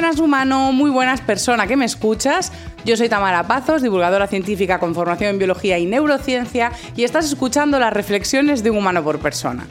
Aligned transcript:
buenas 0.00 0.18
humano, 0.18 0.72
muy 0.72 0.90
buenas 0.90 1.20
persona 1.20 1.66
que 1.66 1.76
me 1.76 1.84
escuchas. 1.84 2.52
Yo 2.86 2.96
soy 2.96 3.10
Tamara 3.10 3.46
Pazos, 3.46 3.82
divulgadora 3.82 4.26
científica 4.26 4.78
con 4.78 4.94
formación 4.94 5.32
en 5.32 5.38
biología 5.38 5.76
y 5.76 5.84
neurociencia, 5.84 6.72
y 6.96 7.04
estás 7.04 7.26
escuchando 7.26 7.78
las 7.78 7.92
reflexiones 7.92 8.62
de 8.62 8.70
un 8.70 8.78
humano 8.78 9.04
por 9.04 9.18
persona. 9.18 9.66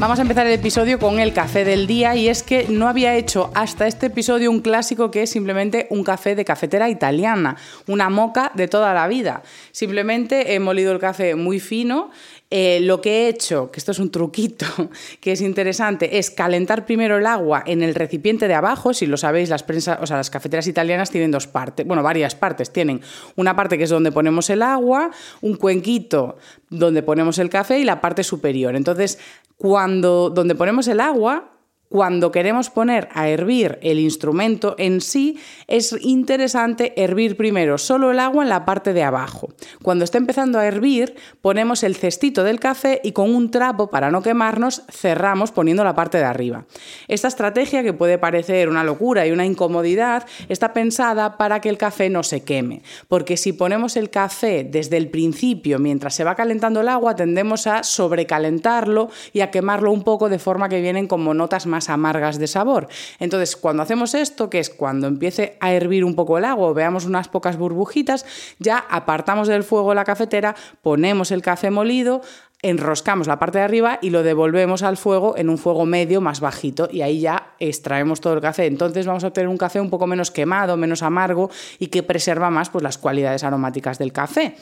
Vamos 0.00 0.18
a 0.18 0.22
empezar 0.22 0.46
el 0.46 0.54
episodio 0.54 0.98
con 0.98 1.18
el 1.18 1.34
café 1.34 1.62
del 1.62 1.86
día 1.86 2.16
y 2.16 2.28
es 2.28 2.42
que 2.42 2.68
no 2.70 2.88
había 2.88 3.16
hecho 3.16 3.50
hasta 3.54 3.86
este 3.86 4.06
episodio 4.06 4.50
un 4.50 4.62
clásico 4.62 5.10
que 5.10 5.24
es 5.24 5.30
simplemente 5.30 5.88
un 5.90 6.04
café 6.04 6.34
de 6.34 6.46
cafetera 6.46 6.88
italiana, 6.88 7.58
una 7.86 8.08
moca 8.08 8.50
de 8.54 8.66
toda 8.66 8.94
la 8.94 9.06
vida. 9.08 9.42
Simplemente 9.72 10.54
he 10.54 10.58
molido 10.58 10.92
el 10.92 11.00
café 11.00 11.34
muy 11.34 11.60
fino, 11.60 12.10
eh, 12.48 12.80
lo 12.80 13.02
que 13.02 13.10
he 13.10 13.28
hecho, 13.28 13.70
que 13.70 13.78
esto 13.78 13.92
es 13.92 13.98
un 13.98 14.10
truquito 14.10 14.64
que 15.20 15.32
es 15.32 15.42
interesante, 15.42 16.18
es 16.18 16.30
calentar 16.30 16.86
primero 16.86 17.18
el 17.18 17.26
agua 17.26 17.62
en 17.66 17.82
el 17.82 17.94
recipiente 17.94 18.48
de 18.48 18.54
abajo. 18.54 18.94
Si 18.94 19.04
lo 19.04 19.18
sabéis, 19.18 19.50
las 19.50 19.62
prensas, 19.62 19.98
o 20.00 20.06
sea, 20.06 20.16
las 20.16 20.30
cafeteras 20.30 20.66
italianas 20.66 21.10
tienen 21.10 21.30
dos 21.30 21.46
partes, 21.46 21.86
bueno, 21.86 22.02
varias 22.02 22.34
partes. 22.34 22.72
Tienen 22.72 23.02
una 23.36 23.54
parte 23.54 23.76
que 23.76 23.84
es 23.84 23.90
donde 23.90 24.12
ponemos 24.12 24.48
el 24.48 24.62
agua, 24.62 25.10
un 25.42 25.56
cuenquito 25.56 26.38
donde 26.70 27.02
ponemos 27.02 27.38
el 27.38 27.50
café 27.50 27.78
y 27.78 27.84
la 27.84 28.00
parte 28.00 28.24
superior. 28.24 28.74
Entonces, 28.74 29.18
cuando 29.60 30.30
donde 30.30 30.54
ponemos 30.54 30.88
el 30.88 31.00
agua, 31.00 31.50
cuando 31.90 32.30
queremos 32.30 32.70
poner 32.70 33.08
a 33.12 33.28
hervir 33.28 33.80
el 33.82 33.98
instrumento 33.98 34.76
en 34.78 35.00
sí, 35.00 35.40
es 35.66 35.92
interesante 36.00 36.92
hervir 37.02 37.36
primero 37.36 37.78
solo 37.78 38.12
el 38.12 38.20
agua 38.20 38.44
en 38.44 38.48
la 38.48 38.64
parte 38.64 38.92
de 38.92 39.02
abajo. 39.02 39.48
Cuando 39.82 40.04
está 40.04 40.16
empezando 40.16 40.60
a 40.60 40.66
hervir, 40.66 41.16
ponemos 41.42 41.82
el 41.82 41.96
cestito 41.96 42.44
del 42.44 42.60
café 42.60 43.00
y 43.02 43.10
con 43.10 43.34
un 43.34 43.50
trapo, 43.50 43.90
para 43.90 44.12
no 44.12 44.22
quemarnos, 44.22 44.84
cerramos 44.88 45.50
poniendo 45.50 45.82
la 45.82 45.96
parte 45.96 46.18
de 46.18 46.24
arriba. 46.24 46.64
Esta 47.08 47.26
estrategia, 47.26 47.82
que 47.82 47.92
puede 47.92 48.18
parecer 48.18 48.68
una 48.68 48.84
locura 48.84 49.26
y 49.26 49.32
una 49.32 49.44
incomodidad, 49.44 50.26
está 50.48 50.72
pensada 50.72 51.36
para 51.38 51.60
que 51.60 51.70
el 51.70 51.76
café 51.76 52.08
no 52.08 52.22
se 52.22 52.44
queme. 52.44 52.82
Porque 53.08 53.36
si 53.36 53.52
ponemos 53.52 53.96
el 53.96 54.10
café 54.10 54.62
desde 54.62 54.96
el 54.96 55.08
principio, 55.08 55.80
mientras 55.80 56.14
se 56.14 56.22
va 56.22 56.36
calentando 56.36 56.82
el 56.82 56.88
agua, 56.88 57.16
tendemos 57.16 57.66
a 57.66 57.82
sobrecalentarlo 57.82 59.10
y 59.32 59.40
a 59.40 59.50
quemarlo 59.50 59.90
un 59.90 60.04
poco 60.04 60.28
de 60.28 60.38
forma 60.38 60.68
que 60.68 60.80
vienen 60.80 61.08
como 61.08 61.34
notas 61.34 61.66
más 61.66 61.79
amargas 61.88 62.38
de 62.38 62.46
sabor. 62.46 62.88
Entonces, 63.18 63.56
cuando 63.56 63.82
hacemos 63.82 64.14
esto, 64.14 64.50
que 64.50 64.58
es 64.58 64.70
cuando 64.70 65.06
empiece 65.06 65.56
a 65.60 65.72
hervir 65.72 66.04
un 66.04 66.14
poco 66.14 66.36
el 66.36 66.44
agua 66.44 66.72
veamos 66.72 67.06
unas 67.06 67.28
pocas 67.28 67.56
burbujitas, 67.56 68.26
ya 68.58 68.78
apartamos 68.90 69.48
del 69.48 69.64
fuego 69.64 69.94
la 69.94 70.04
cafetera, 70.04 70.54
ponemos 70.82 71.30
el 71.30 71.42
café 71.42 71.70
molido, 71.70 72.22
enroscamos 72.62 73.26
la 73.26 73.38
parte 73.38 73.58
de 73.58 73.64
arriba 73.64 73.98
y 74.02 74.10
lo 74.10 74.22
devolvemos 74.22 74.82
al 74.82 74.96
fuego 74.96 75.36
en 75.36 75.48
un 75.48 75.58
fuego 75.58 75.86
medio 75.86 76.20
más 76.20 76.40
bajito 76.40 76.88
y 76.90 77.02
ahí 77.02 77.20
ya 77.20 77.54
extraemos 77.58 78.20
todo 78.20 78.34
el 78.34 78.40
café. 78.40 78.66
Entonces 78.66 79.06
vamos 79.06 79.24
a 79.24 79.28
obtener 79.28 79.48
un 79.48 79.56
café 79.56 79.80
un 79.80 79.90
poco 79.90 80.06
menos 80.06 80.30
quemado, 80.30 80.76
menos 80.76 81.02
amargo 81.02 81.50
y 81.78 81.86
que 81.86 82.02
preserva 82.02 82.50
más 82.50 82.68
pues, 82.70 82.82
las 82.82 82.98
cualidades 82.98 83.44
aromáticas 83.44 83.98
del 83.98 84.12
café. 84.12 84.56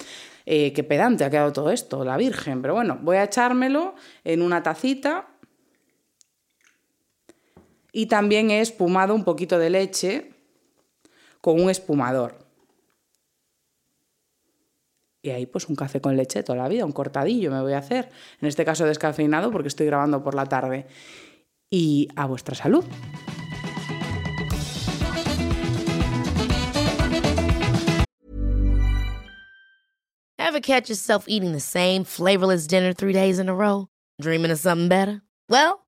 Eh, 0.46 0.72
qué 0.72 0.82
pedante 0.82 1.24
ha 1.24 1.30
quedado 1.30 1.52
todo 1.52 1.70
esto, 1.70 2.04
la 2.04 2.16
Virgen. 2.16 2.62
Pero 2.62 2.74
bueno, 2.74 2.98
voy 3.02 3.16
a 3.16 3.24
echármelo 3.24 3.94
en 4.24 4.42
una 4.42 4.62
tacita 4.62 5.26
y 7.98 8.06
también 8.06 8.52
he 8.52 8.60
espumado 8.60 9.12
un 9.12 9.24
poquito 9.24 9.58
de 9.58 9.70
leche 9.70 10.30
con 11.40 11.60
un 11.60 11.68
espumador. 11.68 12.38
Y 15.20 15.30
ahí 15.30 15.46
pues 15.46 15.68
un 15.68 15.74
café 15.74 16.00
con 16.00 16.16
leche 16.16 16.44
toda 16.44 16.58
la 16.58 16.68
vida, 16.68 16.84
un 16.84 16.92
cortadillo 16.92 17.50
me 17.50 17.60
voy 17.60 17.72
a 17.72 17.78
hacer. 17.78 18.08
En 18.40 18.46
este 18.46 18.64
caso 18.64 18.84
descafeinado 18.84 19.50
porque 19.50 19.66
estoy 19.66 19.86
grabando 19.86 20.22
por 20.22 20.36
la 20.36 20.46
tarde. 20.46 20.86
Y 21.70 22.06
a 22.14 22.26
vuestra 22.26 22.54
salud. 22.54 22.84
Ever 30.38 30.60
catch 30.60 30.88
yourself 30.88 31.24
eating 31.26 31.50
the 31.50 31.58
same 31.58 32.04
flavorless 32.04 32.68
dinner 32.68 32.94
three 32.94 33.12
days 33.12 33.40
in 33.40 33.48
a 33.48 33.54
row? 33.54 33.88
Dreaming 34.20 34.52
of 34.52 34.60
something 34.60 34.88
better? 34.88 35.20
Well, 35.48 35.87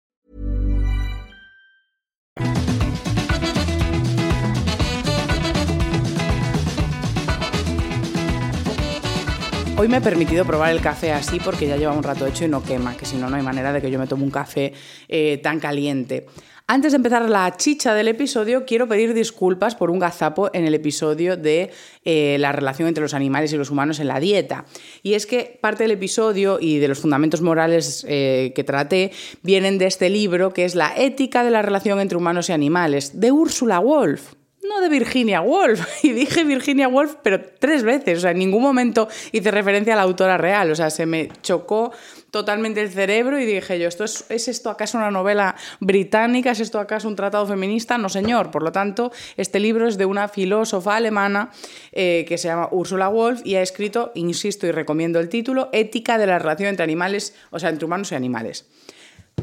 Hoy 9.81 9.87
me 9.87 9.97
he 9.97 10.01
permitido 10.01 10.45
probar 10.45 10.69
el 10.69 10.79
café 10.79 11.11
así 11.11 11.39
porque 11.39 11.65
ya 11.65 11.75
lleva 11.75 11.91
un 11.91 12.03
rato 12.03 12.27
hecho 12.27 12.45
y 12.45 12.47
no 12.47 12.61
quema, 12.61 12.95
que 12.95 13.07
si 13.07 13.15
no, 13.15 13.31
no 13.31 13.37
hay 13.37 13.41
manera 13.41 13.73
de 13.73 13.81
que 13.81 13.89
yo 13.89 13.97
me 13.97 14.05
tome 14.05 14.23
un 14.23 14.29
café 14.29 14.73
eh, 15.07 15.39
tan 15.41 15.59
caliente. 15.59 16.27
Antes 16.67 16.91
de 16.91 16.97
empezar 16.97 17.27
la 17.27 17.57
chicha 17.57 17.95
del 17.95 18.07
episodio, 18.07 18.63
quiero 18.63 18.87
pedir 18.87 19.15
disculpas 19.15 19.73
por 19.73 19.89
un 19.89 19.97
gazapo 19.97 20.51
en 20.53 20.65
el 20.65 20.75
episodio 20.75 21.35
de 21.35 21.71
eh, 22.05 22.37
la 22.39 22.51
relación 22.51 22.89
entre 22.89 23.01
los 23.01 23.15
animales 23.15 23.53
y 23.53 23.57
los 23.57 23.71
humanos 23.71 23.99
en 23.99 24.07
la 24.07 24.19
dieta. 24.19 24.65
Y 25.01 25.15
es 25.15 25.25
que 25.25 25.57
parte 25.59 25.85
del 25.85 25.93
episodio 25.93 26.59
y 26.61 26.77
de 26.77 26.87
los 26.87 26.99
fundamentos 26.99 27.41
morales 27.41 28.05
eh, 28.07 28.51
que 28.53 28.63
traté 28.63 29.11
vienen 29.41 29.79
de 29.79 29.87
este 29.87 30.11
libro 30.11 30.53
que 30.53 30.63
es 30.63 30.75
La 30.75 30.93
ética 30.95 31.43
de 31.43 31.49
la 31.49 31.63
relación 31.63 31.99
entre 31.99 32.19
humanos 32.19 32.49
y 32.49 32.53
animales, 32.53 33.19
de 33.19 33.31
Ursula 33.31 33.79
Wolf 33.79 34.33
no 34.67 34.79
de 34.79 34.89
Virginia 34.89 35.41
Woolf. 35.41 35.81
Y 36.03 36.13
dije 36.13 36.43
Virginia 36.43 36.87
Woolf, 36.87 37.15
pero 37.21 37.41
tres 37.59 37.83
veces. 37.83 38.19
O 38.19 38.21
sea, 38.21 38.31
en 38.31 38.39
ningún 38.39 38.61
momento 38.61 39.07
hice 39.31 39.51
referencia 39.51 39.93
a 39.93 39.95
la 39.95 40.03
autora 40.03 40.37
real. 40.37 40.71
O 40.71 40.75
sea, 40.75 40.89
se 40.89 41.05
me 41.05 41.29
chocó 41.41 41.91
totalmente 42.31 42.81
el 42.81 42.89
cerebro 42.89 43.39
y 43.39 43.45
dije 43.45 43.79
yo, 43.79 43.87
¿esto 43.87 44.03
es, 44.03 44.25
¿es 44.29 44.47
esto 44.47 44.69
acaso 44.69 44.97
una 44.97 45.11
novela 45.11 45.55
británica? 45.79 46.51
¿Es 46.51 46.59
esto 46.59 46.79
acaso 46.79 47.07
un 47.07 47.15
tratado 47.15 47.45
feminista? 47.45 47.97
No, 47.97 48.09
señor. 48.09 48.51
Por 48.51 48.63
lo 48.63 48.71
tanto, 48.71 49.11
este 49.37 49.59
libro 49.59 49.87
es 49.87 49.97
de 49.97 50.05
una 50.05 50.27
filósofa 50.27 50.95
alemana 50.95 51.51
eh, 51.91 52.25
que 52.27 52.37
se 52.37 52.47
llama 52.47 52.69
Ursula 52.71 53.09
Wolf 53.09 53.41
y 53.43 53.55
ha 53.55 53.61
escrito, 53.61 54.11
insisto 54.15 54.65
y 54.65 54.71
recomiendo 54.71 55.19
el 55.19 55.29
título, 55.29 55.69
Ética 55.71 56.17
de 56.17 56.27
la 56.27 56.39
relación 56.39 56.69
entre 56.69 56.83
animales, 56.83 57.35
o 57.51 57.59
sea, 57.59 57.69
entre 57.69 57.85
humanos 57.85 58.11
y 58.11 58.15
animales. 58.15 58.67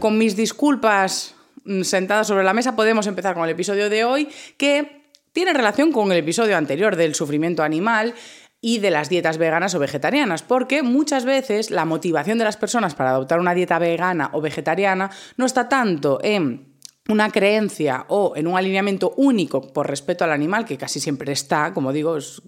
Con 0.00 0.18
mis 0.18 0.36
disculpas 0.36 1.34
mm, 1.64 1.82
sentadas 1.82 2.26
sobre 2.26 2.44
la 2.44 2.54
mesa, 2.54 2.74
podemos 2.76 3.06
empezar 3.06 3.34
con 3.34 3.44
el 3.44 3.50
episodio 3.50 3.90
de 3.90 4.04
hoy, 4.04 4.28
que 4.56 4.97
tiene 5.38 5.52
relación 5.52 5.92
con 5.92 6.10
el 6.10 6.18
episodio 6.18 6.56
anterior 6.56 6.96
del 6.96 7.14
sufrimiento 7.14 7.62
animal 7.62 8.12
y 8.60 8.80
de 8.80 8.90
las 8.90 9.08
dietas 9.08 9.38
veganas 9.38 9.72
o 9.76 9.78
vegetarianas, 9.78 10.42
porque 10.42 10.82
muchas 10.82 11.24
veces 11.24 11.70
la 11.70 11.84
motivación 11.84 12.38
de 12.38 12.44
las 12.44 12.56
personas 12.56 12.96
para 12.96 13.10
adoptar 13.10 13.38
una 13.38 13.54
dieta 13.54 13.78
vegana 13.78 14.30
o 14.32 14.40
vegetariana 14.40 15.12
no 15.36 15.46
está 15.46 15.68
tanto 15.68 16.18
en 16.24 16.74
una 17.08 17.30
creencia 17.30 18.04
o 18.08 18.32
en 18.34 18.48
un 18.48 18.58
alineamiento 18.58 19.14
único 19.16 19.72
por 19.72 19.86
respeto 19.86 20.24
al 20.24 20.32
animal, 20.32 20.64
que 20.64 20.76
casi 20.76 20.98
siempre 20.98 21.32
está, 21.32 21.72
como 21.72 21.92
digo, 21.92 22.16
es, 22.16 22.42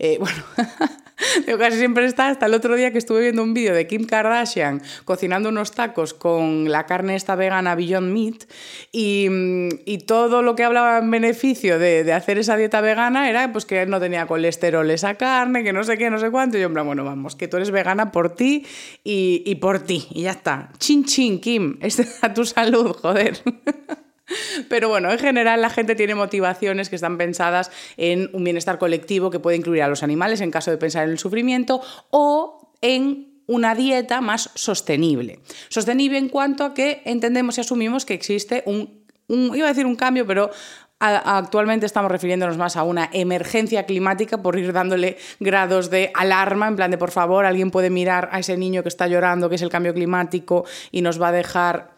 eh, 0.00 0.18
bueno, 0.20 0.42
casi 1.58 1.78
siempre 1.78 2.04
está, 2.04 2.28
hasta 2.28 2.46
el 2.46 2.54
otro 2.54 2.76
día 2.76 2.92
que 2.92 2.98
estuve 2.98 3.20
viendo 3.20 3.42
un 3.42 3.54
vídeo 3.54 3.74
de 3.74 3.86
Kim 3.86 4.04
Kardashian 4.04 4.82
cocinando 5.04 5.48
unos 5.48 5.72
tacos 5.72 6.14
con 6.14 6.70
la 6.70 6.86
carne 6.86 7.14
esta 7.14 7.34
vegana 7.34 7.74
Beyond 7.74 8.12
Meat 8.12 8.44
y, 8.90 9.28
y 9.84 9.98
todo 9.98 10.42
lo 10.42 10.54
que 10.54 10.64
hablaba 10.64 10.98
en 10.98 11.10
beneficio 11.10 11.78
de, 11.78 12.04
de, 12.04 12.12
hacer 12.12 12.38
esa 12.38 12.56
dieta 12.56 12.80
vegana 12.80 13.28
era 13.28 13.52
pues 13.52 13.66
que 13.66 13.84
no 13.86 14.00
tenía 14.00 14.26
colesterol 14.26 14.90
esa 14.90 15.14
carne, 15.14 15.62
que 15.64 15.72
no 15.72 15.84
sé 15.84 15.98
qué, 15.98 16.10
no 16.10 16.18
sé 16.18 16.30
cuánto, 16.30 16.56
y 16.56 16.60
yo 16.60 16.66
en 16.66 16.74
plan, 16.74 16.86
bueno, 16.86 17.04
vamos, 17.04 17.36
que 17.36 17.48
tú 17.48 17.56
eres 17.56 17.70
vegana 17.70 18.12
por 18.12 18.34
ti 18.34 18.66
y, 19.04 19.42
y 19.46 19.56
por 19.56 19.80
ti, 19.80 20.06
y 20.10 20.22
ya 20.22 20.32
está. 20.32 20.70
Chin 20.78 21.04
chin, 21.04 21.40
Kim, 21.40 21.78
es 21.80 22.22
a 22.22 22.34
tu 22.34 22.44
salud, 22.44 22.92
joder. 22.92 23.42
Pero 24.68 24.88
bueno, 24.88 25.10
en 25.10 25.18
general 25.18 25.60
la 25.60 25.70
gente 25.70 25.94
tiene 25.94 26.14
motivaciones 26.14 26.88
que 26.88 26.96
están 26.96 27.18
pensadas 27.18 27.70
en 27.96 28.30
un 28.32 28.44
bienestar 28.44 28.78
colectivo 28.78 29.30
que 29.30 29.40
puede 29.40 29.56
incluir 29.56 29.82
a 29.82 29.88
los 29.88 30.02
animales 30.02 30.40
en 30.40 30.50
caso 30.50 30.70
de 30.70 30.78
pensar 30.78 31.04
en 31.04 31.10
el 31.10 31.18
sufrimiento 31.18 31.80
o 32.10 32.72
en 32.80 33.32
una 33.46 33.74
dieta 33.74 34.20
más 34.20 34.50
sostenible. 34.54 35.40
Sostenible 35.68 36.18
en 36.18 36.28
cuanto 36.28 36.64
a 36.64 36.74
que 36.74 37.02
entendemos 37.04 37.58
y 37.58 37.60
asumimos 37.60 38.06
que 38.06 38.14
existe 38.14 38.62
un, 38.66 39.04
iba 39.28 39.66
a 39.66 39.70
decir 39.70 39.86
un 39.86 39.96
cambio, 39.96 40.26
pero 40.26 40.50
actualmente 41.00 41.84
estamos 41.84 42.12
refiriéndonos 42.12 42.56
más 42.56 42.76
a 42.76 42.84
una 42.84 43.10
emergencia 43.12 43.86
climática 43.86 44.40
por 44.40 44.56
ir 44.56 44.72
dándole 44.72 45.16
grados 45.40 45.90
de 45.90 46.12
alarma, 46.14 46.68
en 46.68 46.76
plan 46.76 46.92
de 46.92 46.98
por 46.98 47.10
favor, 47.10 47.44
alguien 47.44 47.72
puede 47.72 47.90
mirar 47.90 48.28
a 48.30 48.38
ese 48.38 48.56
niño 48.56 48.84
que 48.84 48.88
está 48.88 49.08
llorando, 49.08 49.48
que 49.48 49.56
es 49.56 49.62
el 49.62 49.68
cambio 49.68 49.94
climático, 49.94 50.64
y 50.92 51.02
nos 51.02 51.20
va 51.20 51.28
a 51.28 51.32
dejar 51.32 51.91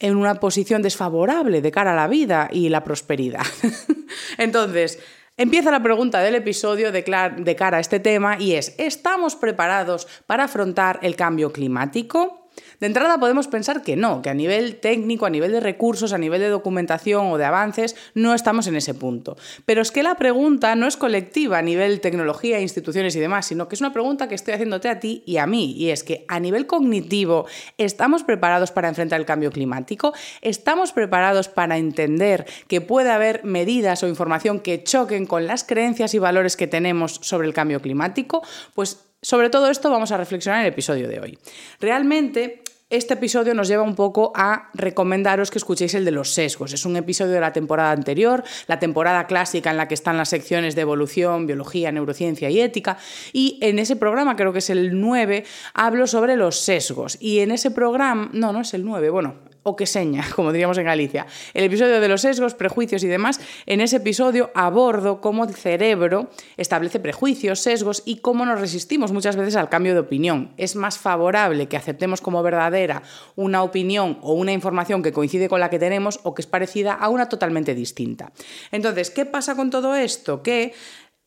en 0.00 0.16
una 0.16 0.34
posición 0.36 0.82
desfavorable 0.82 1.60
de 1.60 1.70
cara 1.70 1.92
a 1.92 1.96
la 1.96 2.08
vida 2.08 2.48
y 2.50 2.68
la 2.70 2.82
prosperidad. 2.82 3.46
Entonces, 4.38 4.98
empieza 5.36 5.70
la 5.70 5.82
pregunta 5.82 6.20
del 6.20 6.34
episodio 6.34 6.90
de, 6.90 7.02
de 7.36 7.56
cara 7.56 7.76
a 7.76 7.80
este 7.80 8.00
tema 8.00 8.36
y 8.40 8.54
es, 8.54 8.74
¿estamos 8.78 9.36
preparados 9.36 10.08
para 10.26 10.44
afrontar 10.44 10.98
el 11.02 11.14
cambio 11.16 11.52
climático? 11.52 12.39
De 12.80 12.86
entrada 12.86 13.18
podemos 13.18 13.48
pensar 13.48 13.82
que 13.82 13.96
no, 13.96 14.22
que 14.22 14.30
a 14.30 14.34
nivel 14.34 14.76
técnico, 14.76 15.26
a 15.26 15.30
nivel 15.30 15.52
de 15.52 15.60
recursos, 15.60 16.12
a 16.12 16.18
nivel 16.18 16.40
de 16.40 16.48
documentación 16.48 17.26
o 17.26 17.38
de 17.38 17.44
avances, 17.44 17.96
no 18.14 18.34
estamos 18.34 18.66
en 18.66 18.76
ese 18.76 18.94
punto. 18.94 19.36
Pero 19.66 19.82
es 19.82 19.90
que 19.90 20.02
la 20.02 20.14
pregunta 20.14 20.74
no 20.76 20.86
es 20.86 20.96
colectiva 20.96 21.58
a 21.58 21.62
nivel 21.62 22.00
tecnología, 22.00 22.60
instituciones 22.60 23.14
y 23.16 23.20
demás, 23.20 23.46
sino 23.46 23.68
que 23.68 23.74
es 23.74 23.80
una 23.80 23.92
pregunta 23.92 24.28
que 24.28 24.34
estoy 24.34 24.54
haciéndote 24.54 24.88
a 24.88 25.00
ti 25.00 25.22
y 25.26 25.36
a 25.36 25.46
mí. 25.46 25.72
Y 25.72 25.90
es 25.90 26.04
que 26.04 26.24
a 26.28 26.40
nivel 26.40 26.66
cognitivo, 26.66 27.46
¿estamos 27.78 28.24
preparados 28.24 28.70
para 28.70 28.88
enfrentar 28.88 29.20
el 29.20 29.26
cambio 29.26 29.50
climático? 29.50 30.12
¿Estamos 30.40 30.92
preparados 30.92 31.48
para 31.48 31.76
entender 31.76 32.46
que 32.68 32.80
puede 32.80 33.10
haber 33.10 33.44
medidas 33.44 34.02
o 34.02 34.08
información 34.08 34.60
que 34.60 34.82
choquen 34.82 35.26
con 35.26 35.46
las 35.46 35.64
creencias 35.64 36.14
y 36.14 36.18
valores 36.18 36.56
que 36.56 36.66
tenemos 36.66 37.18
sobre 37.22 37.46
el 37.46 37.54
cambio 37.54 37.80
climático? 37.80 38.42
Pues 38.74 39.09
sobre 39.22 39.50
todo 39.50 39.70
esto 39.70 39.90
vamos 39.90 40.12
a 40.12 40.16
reflexionar 40.16 40.60
en 40.60 40.66
el 40.66 40.72
episodio 40.72 41.08
de 41.08 41.20
hoy. 41.20 41.38
Realmente 41.80 42.62
este 42.90 43.14
episodio 43.14 43.54
nos 43.54 43.68
lleva 43.68 43.84
un 43.84 43.94
poco 43.94 44.32
a 44.34 44.68
recomendaros 44.74 45.52
que 45.52 45.58
escuchéis 45.58 45.94
el 45.94 46.04
de 46.04 46.10
los 46.10 46.34
sesgos. 46.34 46.72
Es 46.72 46.84
un 46.84 46.96
episodio 46.96 47.34
de 47.34 47.40
la 47.40 47.52
temporada 47.52 47.92
anterior, 47.92 48.42
la 48.66 48.80
temporada 48.80 49.28
clásica 49.28 49.70
en 49.70 49.76
la 49.76 49.86
que 49.86 49.94
están 49.94 50.16
las 50.16 50.28
secciones 50.28 50.74
de 50.74 50.80
evolución, 50.80 51.46
biología, 51.46 51.92
neurociencia 51.92 52.50
y 52.50 52.60
ética. 52.60 52.98
Y 53.32 53.58
en 53.62 53.78
ese 53.78 53.94
programa, 53.94 54.34
creo 54.34 54.52
que 54.52 54.58
es 54.58 54.70
el 54.70 55.00
9, 55.00 55.44
hablo 55.72 56.08
sobre 56.08 56.34
los 56.34 56.58
sesgos. 56.58 57.16
Y 57.20 57.38
en 57.38 57.52
ese 57.52 57.70
programa, 57.70 58.28
no, 58.32 58.52
no 58.52 58.62
es 58.62 58.74
el 58.74 58.84
9, 58.84 59.10
bueno, 59.10 59.36
o 59.62 59.76
que 59.76 59.86
seña, 59.86 60.24
como 60.36 60.52
diríamos 60.52 60.78
en 60.78 60.84
Galicia. 60.84 61.26
El 61.54 61.64
episodio 61.64 62.00
de 62.00 62.08
los 62.08 62.22
sesgos, 62.22 62.54
prejuicios 62.54 63.02
y 63.04 63.08
demás, 63.08 63.40
en 63.66 63.80
ese 63.80 63.96
episodio 63.96 64.50
abordo 64.54 65.20
cómo 65.20 65.44
el 65.44 65.54
cerebro 65.54 66.30
establece 66.56 67.00
prejuicios, 67.00 67.60
sesgos 67.60 68.02
y 68.04 68.16
cómo 68.16 68.46
nos 68.46 68.60
resistimos 68.60 69.12
muchas 69.12 69.36
veces 69.36 69.56
al 69.56 69.68
cambio 69.68 69.94
de 69.94 70.00
opinión. 70.00 70.52
Es 70.56 70.76
más 70.76 70.98
favorable 70.98 71.66
que 71.66 71.76
aceptemos 71.76 72.20
como 72.20 72.42
verdadera 72.42 73.02
una 73.36 73.62
opinión 73.62 74.18
o 74.22 74.32
una 74.32 74.52
información 74.52 75.02
que 75.02 75.12
coincide 75.12 75.48
con 75.48 75.60
la 75.60 75.70
que 75.70 75.78
tenemos 75.78 76.20
o 76.22 76.34
que 76.34 76.42
es 76.42 76.46
parecida 76.46 76.94
a 76.94 77.08
una 77.08 77.28
totalmente 77.28 77.74
distinta. 77.74 78.32
Entonces, 78.72 79.10
¿qué 79.10 79.26
pasa 79.26 79.54
con 79.56 79.70
todo 79.70 79.94
esto? 79.94 80.42
Que 80.42 80.72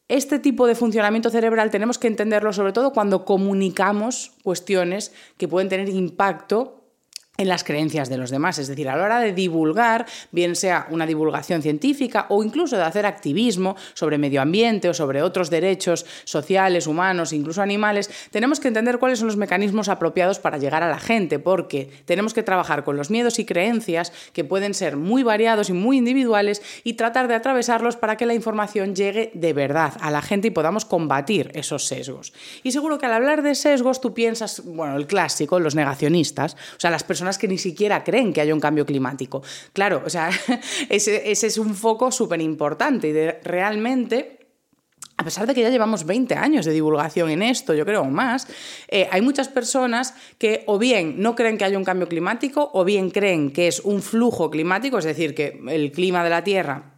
este 0.08 0.40
tipo 0.40 0.68
de 0.68 0.76
funcionamiento 0.76 1.30
cerebral 1.30 1.72
tenemos 1.72 1.98
que 1.98 2.08
entenderlo 2.08 2.52
sobre 2.54 2.74
todo 2.74 2.92
cuando 2.92 3.26
comunicamos 3.26 4.34
cuestiones 4.44 5.14
que 5.38 5.48
pueden 5.48 5.70
tener 5.70 5.90
impacto 5.90 6.83
en 7.36 7.48
las 7.48 7.64
creencias 7.64 8.10
de 8.10 8.18
los 8.18 8.30
demás. 8.30 8.60
Es 8.60 8.68
decir, 8.68 8.88
a 8.88 8.96
la 8.96 9.04
hora 9.04 9.20
de 9.20 9.34
divulgar, 9.34 10.06
bien 10.32 10.56
sea 10.56 10.86
una 10.92 11.08
divulgación 11.08 11.64
científica 11.64 12.28
o 12.30 12.44
incluso 12.44 12.78
de 12.78 12.84
hacer 12.84 13.08
activismo 13.08 13.76
sobre 13.96 14.20
medio 14.20 14.40
ambiente 14.40 14.88
o 14.88 14.94
sobre 14.94 15.24
otros 15.24 15.50
derechos 15.50 16.06
sociales, 16.26 16.86
humanos, 16.86 17.34
incluso 17.34 17.64
animales, 17.64 18.10
tenemos 18.30 18.60
que 18.60 18.68
entender 18.68 19.00
cuáles 19.00 19.18
son 19.18 19.28
los 19.28 19.38
mecanismos 19.38 19.90
apropiados 19.90 20.38
para 20.38 20.60
llegar 20.60 20.84
a 20.84 20.90
la 20.90 21.00
gente, 21.00 21.40
porque 21.40 21.90
tenemos 22.06 22.36
que 22.36 22.44
trabajar 22.44 22.84
con 22.84 22.98
los 22.98 23.10
miedos 23.10 23.40
y 23.40 23.46
creencias 23.46 24.14
que 24.32 24.44
pueden 24.44 24.76
ser 24.76 24.96
muy 24.96 25.24
variados 25.24 25.70
y 25.70 25.74
muy 25.74 25.98
individuales 25.98 26.62
y 26.84 26.94
tratar 26.94 27.28
de 27.28 27.34
atravesarlos 27.34 27.96
para 27.96 28.16
que 28.16 28.28
la 28.28 28.36
información 28.36 28.96
llegue 28.96 29.32
de 29.34 29.54
verdad 29.54 29.94
a 30.02 30.12
la 30.12 30.22
gente 30.22 30.50
y 30.50 30.52
podamos 30.52 30.86
combatir 30.86 31.50
esos 31.56 31.88
sesgos. 31.88 32.32
Y 32.62 32.74
seguro 32.74 33.00
que 33.00 33.08
al 33.08 33.14
hablar 33.14 33.42
de 33.42 33.56
sesgos 33.56 34.02
tú 34.02 34.14
piensas, 34.14 34.62
bueno, 34.66 34.98
el 34.98 35.08
clásico, 35.08 35.60
los 35.60 35.74
negacionistas, 35.74 36.54
o 36.54 36.80
sea, 36.80 36.92
las 36.92 37.04
personas 37.04 37.23
que 37.38 37.48
ni 37.48 37.58
siquiera 37.58 38.04
creen 38.04 38.34
que 38.34 38.42
haya 38.42 38.54
un 38.54 38.60
cambio 38.60 38.86
climático. 38.86 39.42
Claro, 39.74 40.04
o 40.06 40.10
sea, 40.10 40.30
ese, 40.90 41.32
es 41.32 41.58
un 41.58 41.76
foco 41.76 42.12
súper 42.12 42.42
importante 42.42 43.10
y 43.10 43.48
realmente 43.48 44.40
a 45.16 45.24
pesar 45.24 45.46
de 45.46 45.54
que 45.54 45.62
ya 45.62 45.70
llevamos 45.70 46.06
20 46.06 46.36
años 46.36 46.66
de 46.66 46.72
divulgación 46.74 47.30
en 47.30 47.44
esto, 47.44 47.74
yo 47.74 47.86
creo 47.86 48.04
más, 48.06 48.48
eh, 48.88 49.08
hay 49.12 49.22
muchas 49.22 49.48
personas 49.48 50.16
que 50.40 50.64
o 50.66 50.80
bien 50.80 51.22
no 51.22 51.36
creen 51.36 51.58
que 51.58 51.66
haya 51.66 51.78
un 51.78 51.84
cambio 51.84 52.10
climático 52.10 52.72
o 52.74 52.84
bien 52.84 53.12
creen 53.12 53.52
que 53.52 53.68
es 53.68 53.80
un 53.80 54.02
flujo 54.02 54.50
climático, 54.50 54.98
es 54.98 55.06
decir, 55.06 55.36
que 55.36 55.62
el 55.70 55.92
clima 55.92 56.24
de 56.24 56.30
la 56.30 56.44
Tierra 56.44 56.94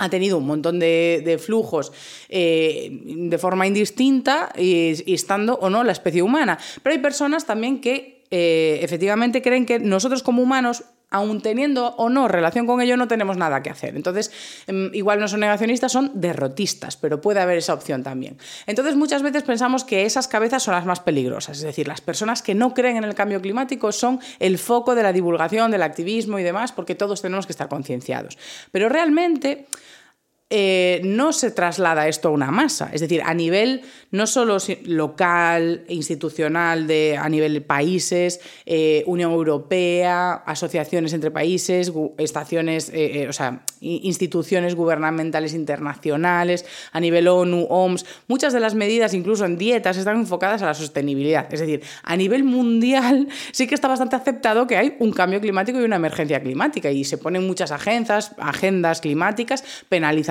ha 0.00 0.08
tenido 0.08 0.38
un 0.38 0.46
montón 0.46 0.78
de, 0.78 1.38
flujos 1.40 1.92
eh, 2.30 2.88
de 2.90 3.38
forma 3.38 3.66
indistinta 3.66 4.50
y, 4.56 5.12
estando 5.12 5.54
o 5.60 5.68
no 5.68 5.84
la 5.84 5.92
especie 5.92 6.22
humana. 6.22 6.58
Pero 6.82 6.94
hay 6.94 7.02
personas 7.02 7.44
también 7.46 7.82
que 7.82 8.19
eh, 8.30 8.78
efectivamente 8.82 9.42
creen 9.42 9.66
que 9.66 9.78
nosotros 9.78 10.22
como 10.22 10.42
humanos 10.42 10.84
aun 11.10 11.42
teniendo 11.42 11.88
o 11.98 12.08
no 12.08 12.28
relación 12.28 12.66
con 12.66 12.80
ello, 12.80 12.96
no 12.96 13.08
tenemos 13.08 13.36
nada 13.36 13.62
que 13.62 13.70
hacer. 13.70 13.96
Entonces, 13.96 14.30
em, 14.66 14.90
igual 14.94 15.18
no 15.18 15.26
son 15.26 15.40
negacionistas, 15.40 15.92
son 15.92 16.12
derrotistas, 16.14 16.96
pero 16.96 17.20
puede 17.20 17.40
haber 17.40 17.58
esa 17.58 17.74
opción 17.74 18.02
también. 18.02 18.38
Entonces, 18.66 18.94
muchas 18.94 19.22
veces 19.22 19.42
pensamos 19.42 19.84
que 19.84 20.04
esas 20.04 20.28
cabezas 20.28 20.62
son 20.62 20.74
las 20.74 20.86
más 20.86 21.00
peligrosas, 21.00 21.58
es 21.58 21.64
decir, 21.64 21.88
las 21.88 22.00
personas 22.00 22.42
que 22.42 22.54
no 22.54 22.74
creen 22.74 22.96
en 22.96 23.04
el 23.04 23.14
cambio 23.14 23.40
climático 23.40 23.90
son 23.92 24.20
el 24.38 24.58
foco 24.58 24.94
de 24.94 25.02
la 25.02 25.12
divulgación, 25.12 25.70
del 25.70 25.82
activismo 25.82 26.38
y 26.38 26.44
demás, 26.44 26.72
porque 26.72 26.94
todos 26.94 27.20
tenemos 27.20 27.46
que 27.46 27.52
estar 27.52 27.68
concienciados. 27.68 28.38
Pero 28.70 28.88
realmente 28.88 29.66
eh, 30.52 31.00
no 31.04 31.32
se 31.32 31.52
traslada 31.52 32.08
esto 32.08 32.28
a 32.28 32.32
una 32.32 32.50
masa. 32.50 32.90
Es 32.92 33.00
decir, 33.00 33.22
a 33.24 33.32
nivel 33.34 33.82
no 34.10 34.26
solo 34.26 34.56
local, 34.84 35.84
institucional, 35.88 36.88
de, 36.88 37.16
a 37.16 37.28
nivel 37.28 37.62
países, 37.62 38.40
eh, 38.66 39.04
Unión 39.06 39.30
Europea, 39.30 40.42
asociaciones 40.44 41.12
entre 41.12 41.30
países, 41.30 41.92
estaciones, 42.18 42.90
eh, 42.92 43.26
o 43.28 43.32
sea, 43.32 43.62
instituciones 43.80 44.74
gubernamentales 44.74 45.54
internacionales, 45.54 46.66
a 46.90 46.98
nivel 46.98 47.28
ONU, 47.28 47.66
OMS, 47.70 48.04
muchas 48.26 48.52
de 48.52 48.58
las 48.58 48.74
medidas, 48.74 49.14
incluso 49.14 49.44
en 49.44 49.56
dietas, 49.56 49.96
están 49.96 50.16
enfocadas 50.16 50.62
a 50.62 50.66
la 50.66 50.74
sostenibilidad. 50.74 51.46
Es 51.52 51.60
decir, 51.60 51.82
a 52.02 52.16
nivel 52.16 52.42
mundial 52.42 53.28
sí 53.52 53.68
que 53.68 53.76
está 53.76 53.86
bastante 53.86 54.16
aceptado 54.16 54.66
que 54.66 54.76
hay 54.76 54.96
un 54.98 55.12
cambio 55.12 55.40
climático 55.40 55.80
y 55.80 55.84
una 55.84 55.96
emergencia 55.96 56.40
climática 56.40 56.90
y 56.90 57.04
se 57.04 57.18
ponen 57.18 57.46
muchas 57.46 57.70
agendas, 57.70 58.32
agendas 58.38 59.00
climáticas, 59.00 59.62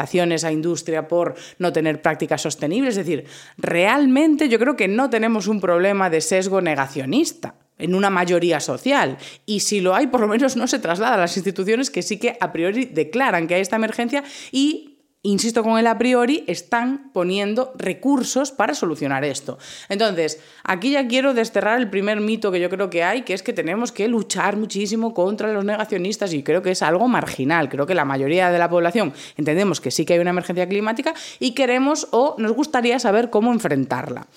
penalizaciones 0.10 0.44
a 0.44 0.52
industria 0.52 1.08
por 1.08 1.36
no 1.60 1.72
tener 1.72 2.02
prácticas 2.02 2.42
sostenibles. 2.42 2.98
Es 2.98 3.06
decir, 3.06 3.26
realmente 3.58 4.50
yo 4.50 4.60
creo 4.60 4.76
que 4.76 4.88
no 4.88 5.10
tenemos 5.10 5.48
un 5.48 5.62
problema 5.62 6.10
de 6.10 6.22
sesgo 6.22 6.62
negacionista 6.62 7.56
en 7.78 7.96
una 7.96 8.10
mayoría 8.10 8.60
social. 8.60 9.18
Y 9.46 9.62
si 9.62 9.80
lo 9.80 9.96
hay, 9.96 10.08
por 10.08 10.20
lo 10.20 10.28
menos 10.28 10.58
no 10.58 10.68
se 10.68 10.80
traslada 10.80 11.16
a 11.16 11.18
las 11.18 11.38
instituciones 11.38 11.90
que 11.90 12.02
sí 12.02 12.18
que 12.18 12.38
a 12.40 12.52
priori 12.52 12.86
declaran 12.86 13.48
que 13.48 13.56
hay 13.56 13.62
esta 13.62 13.78
emergencia 13.78 14.24
y 14.52 14.89
insisto 15.22 15.64
con 15.64 15.78
el 15.78 15.88
a 15.88 15.98
priori, 15.98 16.46
están 16.48 17.12
poniendo 17.12 17.74
recursos 17.76 18.52
para 18.52 18.74
solucionar 18.74 19.26
esto. 19.26 19.58
Entonces, 19.90 20.40
aquí 20.64 20.92
ya 20.92 21.08
quiero 21.08 21.34
desterrar 21.34 21.80
el 21.80 21.90
primer 21.90 22.22
mito 22.22 22.52
que 22.52 22.60
yo 22.62 22.70
creo 22.70 22.90
que 22.90 23.04
hay, 23.04 23.24
que 23.24 23.34
es 23.34 23.44
que 23.44 23.52
tenemos 23.52 23.92
que 23.92 24.08
luchar 24.08 24.56
muchísimo 24.56 25.14
contra 25.14 25.52
los 25.52 25.66
negacionistas 25.66 26.34
y 26.34 26.44
creo 26.44 26.62
que 26.62 26.72
es 26.72 26.82
algo 26.82 27.08
marginal. 27.10 27.68
Creo 27.68 27.86
que 27.86 27.96
la 27.96 28.06
mayoría 28.06 28.50
de 28.50 28.60
la 28.60 28.70
población 28.70 29.14
entendemos 29.36 29.82
que 29.82 29.92
sí 29.92 30.06
que 30.06 30.14
hay 30.14 30.20
una 30.20 30.30
emergencia 30.30 30.70
climática 30.70 31.14
y 31.40 31.52
queremos 31.52 32.08
o 32.12 32.36
nos 32.38 32.54
gustaría 32.54 32.98
saber 33.00 33.30
cómo 33.30 33.52
enfrentarla. 33.52 34.28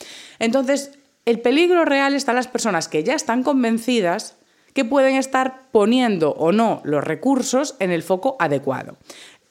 Entonces, 0.41 0.99
el 1.25 1.41
peligro 1.41 1.85
real 1.85 2.15
está 2.15 2.33
en 2.33 2.37
las 2.37 2.49
personas 2.49 2.89
que 2.89 3.05
ya 3.05 3.15
están 3.15 3.45
convencidas 3.45 4.37
que 4.73 4.85
pueden 4.85 5.17
estar 5.17 5.63
poniendo 5.71 6.31
o 6.33 6.53
no 6.53 6.81
los 6.85 7.05
recursos 7.05 7.77
en 7.79 7.91
el 7.91 8.03
foco 8.03 8.37
adecuado. 8.39 8.97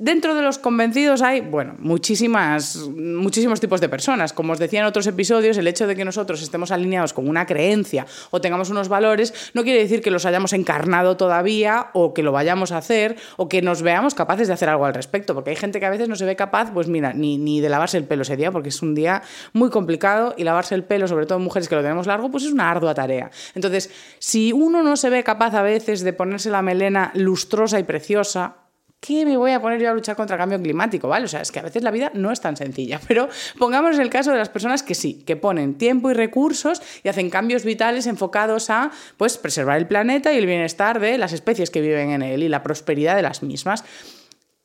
Dentro 0.01 0.33
de 0.33 0.41
los 0.41 0.57
convencidos 0.57 1.21
hay, 1.21 1.41
bueno, 1.41 1.75
muchísimas, 1.77 2.75
muchísimos 2.87 3.59
tipos 3.59 3.79
de 3.79 3.87
personas. 3.87 4.33
Como 4.33 4.53
os 4.53 4.57
decía 4.57 4.79
en 4.79 4.87
otros 4.87 5.05
episodios, 5.05 5.57
el 5.57 5.67
hecho 5.67 5.85
de 5.85 5.95
que 5.95 6.03
nosotros 6.03 6.41
estemos 6.41 6.71
alineados 6.71 7.13
con 7.13 7.29
una 7.29 7.45
creencia 7.45 8.07
o 8.31 8.41
tengamos 8.41 8.71
unos 8.71 8.89
valores 8.89 9.51
no 9.53 9.61
quiere 9.61 9.77
decir 9.77 10.01
que 10.01 10.09
los 10.09 10.25
hayamos 10.25 10.53
encarnado 10.53 11.17
todavía 11.17 11.91
o 11.93 12.15
que 12.15 12.23
lo 12.23 12.31
vayamos 12.31 12.71
a 12.71 12.77
hacer 12.77 13.15
o 13.37 13.47
que 13.47 13.61
nos 13.61 13.83
veamos 13.83 14.15
capaces 14.15 14.47
de 14.47 14.55
hacer 14.55 14.69
algo 14.69 14.85
al 14.85 14.95
respecto. 14.95 15.35
Porque 15.35 15.51
hay 15.51 15.55
gente 15.55 15.79
que 15.79 15.85
a 15.85 15.91
veces 15.91 16.09
no 16.09 16.15
se 16.15 16.25
ve 16.25 16.35
capaz, 16.35 16.71
pues 16.73 16.87
mira, 16.87 17.13
ni, 17.13 17.37
ni 17.37 17.61
de 17.61 17.69
lavarse 17.69 17.99
el 17.99 18.05
pelo 18.05 18.23
ese 18.23 18.35
día, 18.35 18.51
porque 18.51 18.69
es 18.69 18.81
un 18.81 18.95
día 18.95 19.21
muy 19.53 19.69
complicado 19.69 20.33
y 20.35 20.45
lavarse 20.45 20.73
el 20.73 20.83
pelo, 20.83 21.07
sobre 21.07 21.27
todo 21.27 21.37
mujeres 21.37 21.69
que 21.69 21.75
lo 21.75 21.83
tenemos 21.83 22.07
largo, 22.07 22.31
pues 22.31 22.45
es 22.45 22.51
una 22.51 22.71
ardua 22.71 22.95
tarea. 22.95 23.29
Entonces, 23.53 23.91
si 24.17 24.51
uno 24.51 24.81
no 24.81 24.97
se 24.97 25.11
ve 25.11 25.23
capaz 25.23 25.53
a 25.53 25.61
veces 25.61 26.01
de 26.01 26.11
ponerse 26.11 26.49
la 26.49 26.63
melena 26.63 27.11
lustrosa 27.13 27.79
y 27.79 27.83
preciosa, 27.83 28.55
¿qué 29.01 29.25
me 29.25 29.35
voy 29.35 29.51
a 29.51 29.59
poner 29.59 29.81
yo 29.81 29.89
a 29.89 29.93
luchar 29.93 30.15
contra 30.15 30.35
el 30.35 30.39
cambio 30.39 30.61
climático? 30.61 31.07
¿Vale? 31.07 31.25
O 31.25 31.27
sea, 31.27 31.41
es 31.41 31.51
que 31.51 31.59
a 31.59 31.63
veces 31.63 31.83
la 31.83 31.91
vida 31.91 32.11
no 32.13 32.31
es 32.31 32.39
tan 32.39 32.55
sencilla, 32.55 33.01
pero 33.07 33.27
pongamos 33.57 33.99
el 33.99 34.09
caso 34.09 34.31
de 34.31 34.37
las 34.37 34.47
personas 34.47 34.83
que 34.83 34.95
sí, 34.95 35.23
que 35.25 35.35
ponen 35.35 35.73
tiempo 35.73 36.09
y 36.11 36.13
recursos 36.13 36.81
y 37.03 37.09
hacen 37.09 37.29
cambios 37.29 37.65
vitales 37.65 38.05
enfocados 38.05 38.69
a 38.69 38.91
pues, 39.17 39.37
preservar 39.37 39.79
el 39.79 39.87
planeta 39.87 40.31
y 40.31 40.37
el 40.37 40.45
bienestar 40.45 40.99
de 40.99 41.17
las 41.17 41.33
especies 41.33 41.71
que 41.71 41.81
viven 41.81 42.11
en 42.11 42.21
él 42.21 42.43
y 42.43 42.49
la 42.49 42.63
prosperidad 42.63 43.15
de 43.15 43.23
las 43.23 43.43
mismas. 43.43 43.83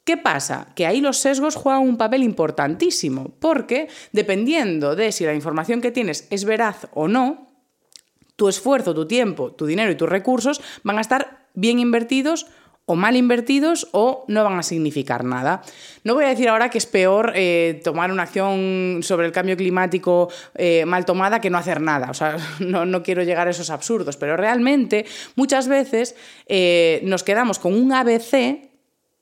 ¿Qué 0.05 0.17
pasa? 0.17 0.69
Que 0.77 0.87
ahí 0.87 1.01
los 1.01 1.17
sesgos 1.17 1.57
juegan 1.57 1.83
un 1.83 1.97
papel 1.97 2.23
importantísimo, 2.23 3.33
porque 3.41 3.89
dependiendo 4.13 4.95
de 4.95 5.11
si 5.11 5.25
la 5.25 5.35
información 5.35 5.81
que 5.81 5.91
tienes 5.91 6.29
es 6.31 6.45
veraz 6.45 6.87
o 6.95 7.09
no, 7.09 7.49
tu 8.37 8.49
esfuerzo, 8.49 8.95
tu 8.95 9.09
tiempo, 9.09 9.51
tu 9.51 9.67
dinero 9.67 9.91
y 9.91 9.97
tus 9.97 10.09
recursos 10.09 10.61
van 10.85 10.99
a 10.99 11.01
estar 11.01 11.49
bien 11.55 11.81
invertidos 11.81 12.47
o 12.87 12.95
mal 12.95 13.17
invertidos 13.17 13.89
o 13.91 14.25
no 14.29 14.45
van 14.45 14.59
a 14.59 14.63
significar 14.63 15.25
nada. 15.25 15.63
No 16.05 16.15
voy 16.15 16.25
a 16.25 16.29
decir 16.29 16.49
ahora 16.49 16.71
que 16.71 16.79
es 16.79 16.87
peor 16.87 17.33
eh, 17.35 17.81
tomar 17.83 18.13
una 18.13 18.23
acción 18.23 19.01
sobre 19.03 19.27
el 19.27 19.33
cambio 19.33 19.57
climático 19.57 20.29
eh, 20.55 20.87
mal 20.87 21.05
tomada 21.05 21.41
que 21.41 21.51
no 21.51 21.59
hacer 21.59 21.81
nada. 21.81 22.11
O 22.11 22.15
sea, 22.15 22.37
no, 22.61 23.03
quiero 23.03 23.25
llegar 23.25 23.49
a 23.49 23.51
esos 23.51 23.71
absurdos, 23.71 24.17
pero 24.17 24.37
realmente 24.37 25.05
muchas 25.35 25.67
veces 25.67 26.15
eh, 26.47 27.01
nos 27.03 27.25
quedamos 27.25 27.59
con 27.59 27.75
un 27.75 27.93
ABC 27.93 28.71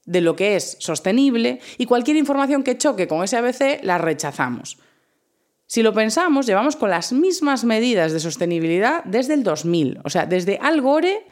de 0.04 0.20
lo 0.20 0.36
que 0.36 0.56
es 0.56 0.76
sostenible 0.80 1.60
y 1.78 1.86
cualquier 1.86 2.18
información 2.18 2.62
que 2.62 2.76
choque 2.76 3.08
con 3.08 3.24
ese 3.24 3.38
ABC 3.38 3.82
la 3.82 3.96
rechazamos. 3.96 4.78
Si 5.66 5.82
lo 5.82 5.94
pensamos, 5.94 6.46
llevamos 6.46 6.76
con 6.76 6.90
las 6.90 7.12
mismas 7.12 7.64
medidas 7.64 8.12
de 8.12 8.20
sostenibilidad 8.20 9.02
desde 9.04 9.34
el 9.34 9.42
2000. 9.42 10.00
O 10.04 10.10
sea, 10.10 10.26
desde 10.26 10.58
Al 10.60 10.82
Gore 10.82 11.26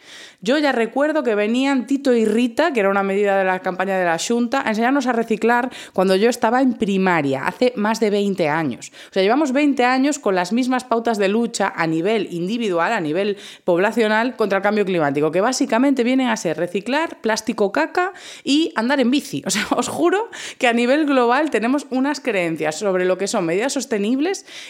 yo 0.45 0.59
ya 0.59 0.73
recuerdo 0.73 1.23
que 1.23 1.37
venían 1.37 1.87
Tito 1.87 2.13
y 2.13 2.25
Rita, 2.25 2.73
que 2.73 2.81
era 2.81 2.89
una 2.89 3.05
medida 3.05 3.39
de 3.39 3.45
la 3.45 3.61
campaña 3.61 3.97
de 3.97 4.05
la 4.05 4.19
Junta, 4.19 4.61
a 4.67 4.71
enseñarnos 4.71 5.07
a 5.07 5.13
reciclar 5.13 5.71
cuando 5.93 6.17
yo 6.17 6.29
estaba 6.29 6.61
en 6.61 6.73
primaria, 6.73 7.47
hace 7.47 7.73
más 7.77 8.01
de 8.01 8.11
20 8.11 8.49
años. 8.49 8.91
O 9.11 9.13
sea, 9.13 9.23
llevamos 9.23 9.53
20 9.53 9.85
años 9.85 10.19
con 10.19 10.35
las 10.35 10.53
mismas 10.53 10.83
pautas 10.83 11.19
de 11.19 11.29
lucha 11.29 11.73
a 11.77 11.87
nivel 11.87 12.27
individual, 12.33 12.93
a 12.93 13.01
nivel 13.01 13.37
poblacional, 13.63 14.35
contra 14.35 14.59
el 14.59 14.63
cambio 14.65 14.85
climático, 14.85 15.31
que 15.31 15.41
básicamente 15.41 16.03
vienen 16.03 16.27
a 16.27 16.37
ser 16.37 16.57
reciclar, 16.57 17.21
plástico 17.21 17.71
caca 17.71 18.13
y 18.43 18.73
andar 18.75 18.99
en 18.99 19.13
bici. 19.13 19.45
O 19.47 19.51
sea, 19.51 19.65
os 19.77 19.87
juro 19.87 20.29
que 20.59 20.67
a 20.67 20.73
nivel 20.73 21.07
global 21.07 21.51
tenemos 21.51 21.87
unas 21.91 22.19
creencias 22.19 22.77
sobre 22.81 23.05
lo 23.05 23.17
que 23.17 23.29
son 23.29 23.47
medidas 23.47 23.75
sostenibles 23.75 24.22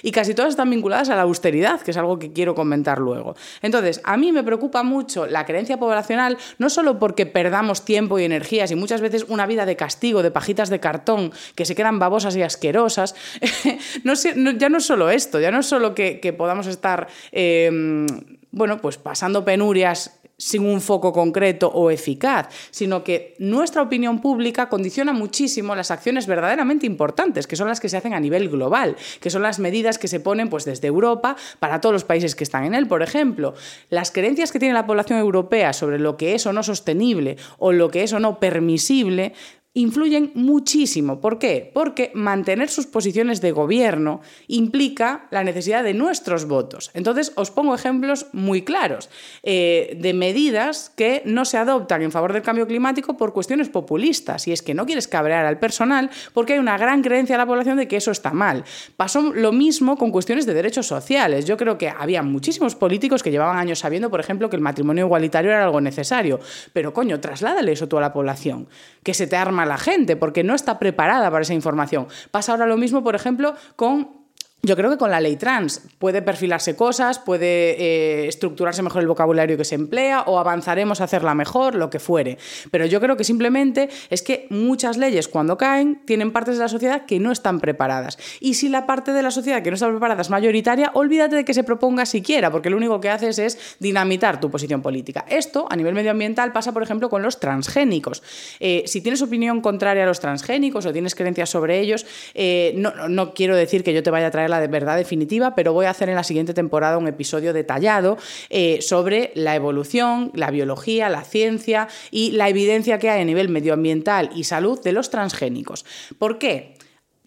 y 0.03 0.13
casi 0.13 0.35
todas 0.35 0.51
están 0.51 0.71
vinculadas 0.71 1.09
a 1.11 1.17
la 1.17 1.23
austeridad, 1.23 1.81
que 1.81 1.91
es 1.91 1.97
algo 1.97 2.19
que 2.19 2.33
quiero 2.33 2.55
comentar 2.55 2.99
luego. 2.99 3.35
Entonces, 3.61 4.01
a 4.05 4.17
mí 4.17 4.33
me 4.33 4.43
preocupa 4.43 4.83
mucho 4.83 5.27
la 5.27 5.45
creencia 5.45 5.79
poblacional, 5.79 6.39
no 6.59 6.71
solo 6.71 6.99
porque 6.99 7.27
perdamos 7.27 7.85
tiempo 7.85 8.19
y 8.19 8.25
energías 8.25 8.71
y 8.71 8.77
muchas 8.77 9.01
veces 9.01 9.27
una 9.29 9.47
vida 9.47 9.67
de 9.67 9.77
castigo, 9.77 10.23
de 10.23 10.31
pajitas 10.31 10.71
de 10.71 10.81
cartón 10.81 11.33
que 11.55 11.65
se 11.65 11.75
quedan 11.75 11.99
babosas 11.99 12.37
y 12.37 12.43
asquerosas, 12.43 13.15
no, 14.05 14.15
ya 14.15 14.69
no 14.69 14.79
es 14.79 14.87
solo 14.87 15.11
esto, 15.11 15.41
ya 15.41 15.51
no 15.51 15.61
es 15.61 15.67
solo 15.67 15.95
que, 15.95 16.35
podamos 16.37 16.67
estar, 16.67 17.09
em, 17.31 18.07
bueno, 18.51 18.81
pues 18.81 18.97
pasando 18.97 19.45
penurias 19.45 20.22
sin 20.43 20.67
un 20.67 20.81
foco 20.81 21.13
concreto 21.13 21.69
o 21.69 21.91
eficaz, 21.91 22.49
sino 22.71 23.05
que 23.05 23.35
nuestra 23.39 23.81
opinión 23.81 24.21
pública 24.21 24.69
condiciona 24.69 25.13
muchísimo 25.13 25.77
las 25.77 25.93
acciones 25.93 26.27
verdaderamente 26.27 26.85
importantes, 26.85 27.47
que 27.47 27.55
son 27.55 27.69
las 27.69 27.79
que 27.79 27.89
se 27.89 27.97
hacen 27.97 28.13
a 28.13 28.21
nivel 28.21 28.49
global, 28.49 28.97
que 29.21 29.31
son 29.31 29.43
las 29.43 29.61
medidas 29.61 29.99
que 29.99 30.09
se 30.09 30.19
ponen 30.19 30.51
pues, 30.51 30.65
desde 30.65 30.89
Europa 30.89 31.37
para 31.61 31.81
todos 31.81 31.93
los 31.93 32.05
países 32.05 32.35
que 32.35 32.43
están 32.43 32.65
en 32.65 32.75
él. 32.75 32.89
Por 32.89 33.03
ejemplo, 33.03 33.55
las 33.89 34.11
creencias 34.11 34.51
que 34.51 34.59
tiene 34.59 34.75
la 34.75 34.87
población 34.87 35.21
europea 35.21 35.73
sobre 35.73 36.01
lo 36.01 36.17
que 36.17 36.35
es 36.35 36.45
o 36.47 36.53
no 36.53 36.65
sostenible 36.65 37.37
o 37.59 37.71
lo 37.71 37.89
que 37.89 38.03
es 38.03 38.13
o 38.13 38.19
no 38.19 38.41
permisible 38.41 39.35
influyen 39.75 40.33
muchísimo. 40.35 41.21
¿Por 41.21 41.39
qué? 41.39 41.71
Porque 41.73 42.11
mantener 42.15 42.69
sus 42.69 42.87
posiciones 42.87 43.41
de 43.41 43.53
gobierno 43.53 44.21
implica 44.47 45.27
la 45.31 45.45
necesidad 45.45 45.83
de 45.83 45.95
nuestros 45.95 46.47
votos. 46.47 46.91
Entonces, 46.93 47.33
os 47.37 47.51
pongo 47.51 47.75
ejemplos 47.75 48.27
muy 48.33 48.63
claros 48.63 49.09
eh, 49.43 49.97
de 49.99 50.13
medidas 50.13 50.93
que 50.95 51.23
no 51.25 51.47
se 51.47 51.57
adoptan 51.57 52.03
en 52.03 52.13
favor 52.13 52.35
del 52.35 52.43
cambio 52.43 52.67
climático 52.67 53.17
por 53.17 53.33
cuestiones 53.33 53.71
populistas. 53.71 54.47
Y 54.47 54.53
es 54.53 54.61
que 54.61 54.75
no 54.75 54.85
quieres 54.85 55.09
cabrear 55.09 55.47
al 55.47 55.59
personal 55.59 56.11
porque 56.35 56.53
hay 56.55 56.59
una 56.59 56.77
gran 56.77 57.03
creencia 57.03 57.35
de 57.35 57.39
la 57.39 57.47
población 57.47 57.79
de 57.79 57.89
que 57.89 57.97
eso 57.97 58.11
está 58.11 58.33
mal. 58.33 58.65
Pasó 58.97 59.33
lo 59.33 59.53
mismo 59.53 59.97
con 59.97 60.11
cuestiones 60.11 60.45
de 60.45 60.53
derechos 60.53 60.87
sociales. 60.87 61.47
Yo 61.47 61.57
creo 61.57 61.79
que 61.79 61.89
había 61.89 62.23
muchísimos 62.23 62.75
políticos 62.75 63.23
que 63.23 63.31
llevaban 63.31 63.57
años 63.57 63.79
sabiendo, 63.79 64.11
por 64.11 64.21
ejemplo, 64.21 64.51
que 64.51 64.57
el 64.57 64.63
matrimonio 64.63 65.07
igualitario 65.07 65.51
era 65.51 65.65
algo 65.65 65.81
necesario. 65.81 66.41
Pero 66.75 66.93
coño, 66.93 67.21
trasládale 67.21 67.73
eso 67.73 67.87
a 67.87 67.89
toda 67.89 68.03
la 68.03 68.13
población. 68.13 68.69
Que 69.03 69.15
se 69.15 69.27
te 69.27 69.37
arma 69.37 69.62
la 69.67 69.79
gente 69.79 70.17
porque 70.17 70.45
no 70.45 70.55
está 70.55 70.79
preparada 70.79 71.31
para 71.31 71.43
esa 71.43 71.55
información. 71.55 72.07
Pasa 72.31 72.53
ahora 72.53 72.67
lo 72.67 72.77
mismo, 72.77 73.03
por 73.03 73.15
ejemplo, 73.15 73.55
con 73.77 74.22
yo 74.65 74.77
creo 74.77 74.91
que 74.91 74.97
con 74.97 75.11
la 75.11 75.21
ley 75.21 75.35
trans 75.35 75.83
puede 75.99 76.23
perfilarse 76.23 76.77
cosas, 76.77 77.19
puede 77.19 77.73
eh, 77.83 78.29
estructurarse 78.29 78.81
mejor 78.81 79.03
el 79.03 79.09
vocabulario 79.09 79.57
que 79.57 79.65
se 79.65 79.75
emplea 79.75 80.23
o 80.23 80.39
avanzaremos 80.39 81.01
a 81.01 81.05
hacerla 81.05 81.35
mejor, 81.35 81.75
lo 81.75 81.91
que 81.91 81.99
fuere. 81.99 82.39
Pero 82.71 82.87
yo 82.87 83.01
creo 83.01 83.17
que 83.17 83.25
simplemente 83.25 83.89
es 84.09 84.23
que 84.23 84.47
muchas 84.51 84.99
leyes 84.99 85.27
cuando 85.27 85.59
caen 85.59 86.01
tienen 86.05 86.31
partes 86.31 86.59
de 86.59 86.63
la 86.63 86.69
sociedad 86.69 87.07
que 87.07 87.19
no 87.19 87.33
están 87.33 87.59
preparadas. 87.59 88.19
Y 88.39 88.55
si 88.55 88.69
la 88.69 88.87
parte 88.87 89.13
de 89.13 89.25
la 89.25 89.33
sociedad 89.33 89.63
que 89.65 89.71
no 89.71 89.75
está 89.75 89.91
preparada 89.91 90.23
es 90.23 90.31
mayoritaria, 90.31 90.93
olvídate 90.95 91.35
de 91.35 91.45
que 91.45 91.55
se 91.55 91.65
proponga 91.65 92.07
siquiera, 92.07 92.53
porque 92.53 92.71
lo 92.71 92.77
único 92.77 93.01
que 93.01 93.11
haces 93.11 93.41
es 93.41 93.77
dinamitar 93.81 94.39
tu 94.39 94.49
posición 94.49 94.81
política. 94.81 95.25
Esto 95.29 95.67
a 95.71 95.75
nivel 95.75 95.95
medioambiental 95.95 96.53
pasa, 96.53 96.71
por 96.71 96.85
ejemplo, 96.85 97.11
con 97.11 97.21
los 97.23 97.41
transgénicos. 97.41 98.23
Eh, 98.61 98.85
si 98.87 99.01
tienes 99.01 99.23
opinión 99.23 99.61
contraria 99.61 100.05
a 100.05 100.07
los 100.07 100.21
transgénicos 100.21 100.87
o 100.87 100.93
tienes 100.93 101.17
creencias 101.17 101.51
sobre 101.51 101.81
ellos, 101.81 102.07
eh, 102.35 102.75
no, 102.77 103.09
no 103.09 103.35
quiero 103.35 103.57
decir 103.57 103.83
que 103.83 103.93
yo 103.93 104.05
te 104.05 104.11
vaya 104.13 104.29
a 104.29 104.31
traer 104.31 104.52
la 104.53 104.61
de 104.61 104.69
verdad 104.69 104.97
definitiva, 104.97 105.55
pero 105.55 105.73
voy 105.73 105.87
a 105.87 105.91
hacer 105.91 106.09
en 106.09 106.15
la 106.15 106.23
siguiente 106.23 106.55
temporada 106.55 106.99
un 106.99 107.09
episodio 107.09 107.53
detallado 107.53 108.19
eh, 108.51 108.81
sobre 108.81 109.33
la 109.35 109.57
evolución, 109.57 110.31
la 110.35 110.51
biología, 110.51 111.09
la 111.09 111.25
ciencia 111.25 111.89
y 112.11 112.33
la 112.33 112.49
evidencia 112.49 112.99
que 112.99 113.11
hay 113.11 113.21
a 113.21 113.25
nivel 113.25 113.49
medioambiental 113.49 114.31
y 114.35 114.45
salud 114.45 114.81
de 114.81 114.93
los 114.93 115.11
transgénicos. 115.11 115.85
¿Por 116.19 116.39
qué? 116.39 116.75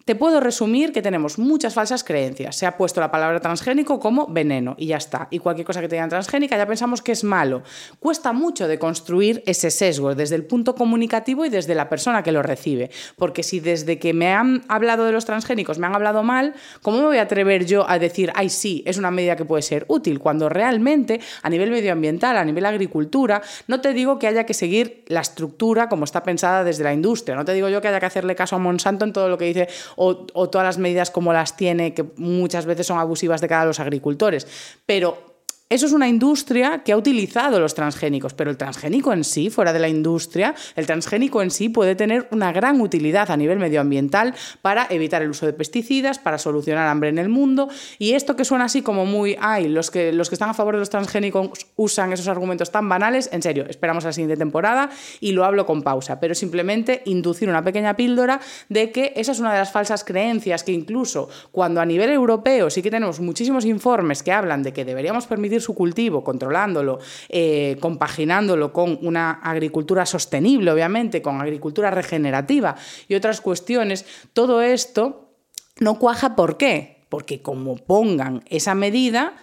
Te 0.06 0.14
puedo 0.14 0.38
resumir 0.38 0.92
que 0.92 1.02
tenemos 1.02 1.36
muchas 1.36 1.74
falsas 1.74 2.04
creencias. 2.04 2.54
Se 2.54 2.64
ha 2.64 2.76
puesto 2.76 3.00
la 3.00 3.10
palabra 3.10 3.40
transgénico 3.40 3.98
como 3.98 4.28
veneno 4.28 4.76
y 4.78 4.86
ya 4.86 4.98
está. 4.98 5.26
Y 5.32 5.40
cualquier 5.40 5.66
cosa 5.66 5.80
que 5.80 5.88
tenga 5.88 6.06
transgénica 6.06 6.56
ya 6.56 6.64
pensamos 6.64 7.02
que 7.02 7.10
es 7.10 7.24
malo. 7.24 7.64
Cuesta 7.98 8.32
mucho 8.32 8.68
de 8.68 8.78
construir 8.78 9.42
ese 9.46 9.68
sesgo 9.72 10.14
desde 10.14 10.36
el 10.36 10.44
punto 10.44 10.76
comunicativo 10.76 11.44
y 11.44 11.48
desde 11.48 11.74
la 11.74 11.88
persona 11.88 12.22
que 12.22 12.30
lo 12.30 12.44
recibe. 12.44 12.92
Porque 13.16 13.42
si 13.42 13.58
desde 13.58 13.98
que 13.98 14.12
me 14.12 14.32
han 14.32 14.62
hablado 14.68 15.06
de 15.06 15.10
los 15.10 15.24
transgénicos 15.24 15.80
me 15.80 15.88
han 15.88 15.96
hablado 15.96 16.22
mal, 16.22 16.54
¿cómo 16.82 16.98
me 16.98 17.06
voy 17.06 17.18
a 17.18 17.22
atrever 17.22 17.66
yo 17.66 17.90
a 17.90 17.98
decir, 17.98 18.30
ay, 18.36 18.48
sí, 18.48 18.84
es 18.86 18.98
una 18.98 19.10
medida 19.10 19.34
que 19.34 19.44
puede 19.44 19.62
ser 19.62 19.86
útil? 19.88 20.20
Cuando 20.20 20.48
realmente 20.48 21.18
a 21.42 21.50
nivel 21.50 21.72
medioambiental, 21.72 22.36
a 22.36 22.44
nivel 22.44 22.64
agricultura, 22.64 23.42
no 23.66 23.80
te 23.80 23.92
digo 23.92 24.20
que 24.20 24.28
haya 24.28 24.46
que 24.46 24.54
seguir 24.54 25.02
la 25.08 25.22
estructura 25.22 25.88
como 25.88 26.04
está 26.04 26.22
pensada 26.22 26.62
desde 26.62 26.84
la 26.84 26.92
industria. 26.92 27.34
No 27.34 27.44
te 27.44 27.54
digo 27.54 27.68
yo 27.68 27.80
que 27.80 27.88
haya 27.88 27.98
que 27.98 28.06
hacerle 28.06 28.36
caso 28.36 28.54
a 28.54 28.60
Monsanto 28.60 29.04
en 29.04 29.12
todo 29.12 29.28
lo 29.28 29.36
que 29.36 29.46
dice 29.46 29.68
o, 29.96 30.14
todas 30.48 30.64
las 30.64 30.78
medidas 30.78 31.10
como 31.10 31.32
las 31.32 31.56
tiene, 31.56 31.94
que 31.94 32.04
muchas 32.16 32.66
veces 32.66 32.86
son 32.86 32.98
abusivas 32.98 33.40
de 33.40 33.48
cara 33.48 33.62
a 33.62 33.66
los 33.66 33.80
agricultores. 33.80 34.46
Pero 34.86 35.25
eso 35.68 35.86
es 35.86 35.92
una 35.92 36.06
industria 36.06 36.84
que 36.84 36.92
ha 36.92 36.96
utilizado 36.96 37.58
los 37.58 37.74
transgénicos, 37.74 38.34
pero 38.34 38.52
el 38.52 38.56
transgénico 38.56 39.12
en 39.12 39.24
sí, 39.24 39.50
fuera 39.50 39.72
de 39.72 39.80
la 39.80 39.88
industria, 39.88 40.54
el 40.76 40.86
transgénico 40.86 41.42
en 41.42 41.50
sí 41.50 41.68
puede 41.68 41.96
tener 41.96 42.28
una 42.30 42.52
gran 42.52 42.80
utilidad 42.80 43.32
a 43.32 43.36
nivel 43.36 43.58
medioambiental 43.58 44.36
para 44.62 44.86
evitar 44.90 45.22
el 45.22 45.30
uso 45.30 45.44
de 45.44 45.52
pesticidas, 45.52 46.20
para 46.20 46.38
solucionar 46.38 46.86
hambre 46.86 47.08
en 47.08 47.18
el 47.18 47.28
mundo. 47.28 47.68
Y 47.98 48.12
esto 48.12 48.36
que 48.36 48.44
suena 48.44 48.66
así 48.66 48.82
como 48.82 49.06
muy, 49.06 49.36
ay, 49.40 49.66
los 49.66 49.90
que, 49.90 50.12
los 50.12 50.28
que 50.28 50.36
están 50.36 50.50
a 50.50 50.54
favor 50.54 50.74
de 50.74 50.78
los 50.78 50.90
transgénicos 50.90 51.66
usan 51.74 52.12
esos 52.12 52.28
argumentos 52.28 52.70
tan 52.70 52.88
banales, 52.88 53.28
en 53.32 53.42
serio, 53.42 53.66
esperamos 53.68 54.04
a 54.04 54.10
la 54.10 54.12
siguiente 54.12 54.36
temporada 54.36 54.90
y 55.18 55.32
lo 55.32 55.44
hablo 55.44 55.66
con 55.66 55.82
pausa, 55.82 56.20
pero 56.20 56.36
simplemente 56.36 57.02
inducir 57.06 57.48
una 57.48 57.64
pequeña 57.64 57.96
píldora 57.96 58.38
de 58.68 58.92
que 58.92 59.14
esa 59.16 59.32
es 59.32 59.40
una 59.40 59.52
de 59.52 59.58
las 59.58 59.72
falsas 59.72 60.04
creencias 60.04 60.62
que 60.62 60.70
incluso 60.70 61.28
cuando 61.50 61.80
a 61.80 61.84
nivel 61.84 62.10
europeo 62.10 62.70
sí 62.70 62.82
que 62.82 62.90
tenemos 62.92 63.18
muchísimos 63.18 63.64
informes 63.64 64.22
que 64.22 64.30
hablan 64.30 64.62
de 64.62 64.72
que 64.72 64.84
deberíamos 64.84 65.26
permitir 65.26 65.55
su 65.60 65.74
cultivo, 65.74 66.22
controlándolo, 66.24 66.98
eh, 67.28 67.76
compaginándolo 67.80 68.72
con 68.72 68.98
una 69.02 69.32
agricultura 69.42 70.06
sostenible, 70.06 70.70
obviamente, 70.70 71.22
con 71.22 71.40
agricultura 71.40 71.90
regenerativa 71.90 72.76
y 73.08 73.14
otras 73.14 73.40
cuestiones, 73.40 74.04
todo 74.32 74.62
esto 74.62 75.30
no 75.78 75.98
cuaja. 75.98 76.36
¿Por 76.36 76.56
qué? 76.56 77.04
Porque 77.08 77.42
como 77.42 77.76
pongan 77.76 78.42
esa 78.48 78.74
medida, 78.74 79.34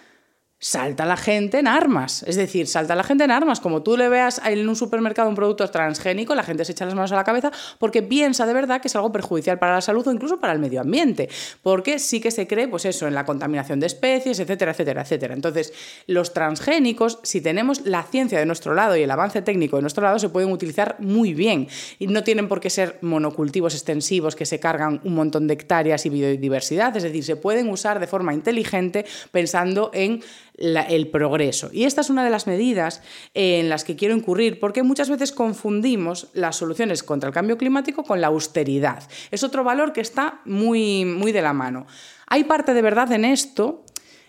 salta 0.64 1.04
la 1.04 1.18
gente 1.18 1.58
en 1.58 1.66
armas. 1.66 2.24
Es 2.26 2.36
decir, 2.36 2.66
salta 2.66 2.94
la 2.94 3.02
gente 3.02 3.22
en 3.24 3.30
armas. 3.30 3.60
Como 3.60 3.82
tú 3.82 3.98
le 3.98 4.08
veas 4.08 4.40
en 4.46 4.66
un 4.66 4.74
supermercado 4.74 5.28
un 5.28 5.34
producto 5.34 5.68
transgénico, 5.68 6.34
la 6.34 6.42
gente 6.42 6.64
se 6.64 6.72
echa 6.72 6.86
las 6.86 6.94
manos 6.94 7.12
a 7.12 7.16
la 7.16 7.24
cabeza 7.24 7.52
porque 7.78 8.02
piensa 8.02 8.46
de 8.46 8.54
verdad 8.54 8.80
que 8.80 8.88
es 8.88 8.96
algo 8.96 9.12
perjudicial 9.12 9.58
para 9.58 9.74
la 9.74 9.82
salud 9.82 10.06
o 10.06 10.10
incluso 10.10 10.40
para 10.40 10.54
el 10.54 10.60
medio 10.60 10.80
ambiente. 10.80 11.28
Porque 11.62 11.98
sí 11.98 12.18
que 12.18 12.30
se 12.30 12.46
cree, 12.46 12.66
pues 12.66 12.86
eso, 12.86 13.06
en 13.06 13.12
la 13.12 13.26
contaminación 13.26 13.78
de 13.78 13.88
especies, 13.88 14.40
etcétera, 14.40 14.70
etcétera, 14.70 15.02
etcétera. 15.02 15.34
Entonces, 15.34 15.74
los 16.06 16.32
transgénicos, 16.32 17.18
si 17.24 17.42
tenemos 17.42 17.84
la 17.84 18.02
ciencia 18.04 18.38
de 18.38 18.46
nuestro 18.46 18.72
lado 18.72 18.96
y 18.96 19.02
el 19.02 19.10
avance 19.10 19.42
técnico 19.42 19.76
de 19.76 19.82
nuestro 19.82 20.02
lado, 20.02 20.18
se 20.18 20.30
pueden 20.30 20.50
utilizar 20.50 20.96
muy 20.98 21.34
bien. 21.34 21.68
Y 21.98 22.06
no 22.06 22.24
tienen 22.24 22.48
por 22.48 22.60
qué 22.60 22.70
ser 22.70 22.96
monocultivos 23.02 23.74
extensivos 23.74 24.34
que 24.34 24.46
se 24.46 24.60
cargan 24.60 25.02
un 25.04 25.14
montón 25.14 25.46
de 25.46 25.52
hectáreas 25.52 26.06
y 26.06 26.08
biodiversidad. 26.08 26.96
Es 26.96 27.02
decir, 27.02 27.22
se 27.22 27.36
pueden 27.36 27.68
usar 27.68 28.00
de 28.00 28.06
forma 28.06 28.32
inteligente 28.32 29.04
pensando 29.30 29.90
en 29.92 30.22
el 30.56 31.08
progreso. 31.08 31.70
Y 31.72 31.84
esta 31.84 32.00
es 32.00 32.10
una 32.10 32.24
de 32.24 32.30
las 32.30 32.46
medidas 32.46 33.02
en 33.34 33.68
las 33.68 33.84
que 33.84 33.96
quiero 33.96 34.14
incurrir, 34.14 34.60
porque 34.60 34.82
muchas 34.82 35.10
veces 35.10 35.32
confundimos 35.32 36.28
las 36.32 36.56
soluciones 36.56 37.02
contra 37.02 37.28
el 37.28 37.34
cambio 37.34 37.58
climático 37.58 38.04
con 38.04 38.20
la 38.20 38.28
austeridad. 38.28 39.02
Es 39.30 39.42
otro 39.42 39.64
valor 39.64 39.92
que 39.92 40.00
está 40.00 40.40
muy, 40.44 41.04
muy 41.04 41.32
de 41.32 41.42
la 41.42 41.52
mano. 41.52 41.86
Hay 42.26 42.44
parte 42.44 42.74
de 42.74 42.82
verdad 42.82 43.10
en 43.12 43.24
esto, 43.24 43.84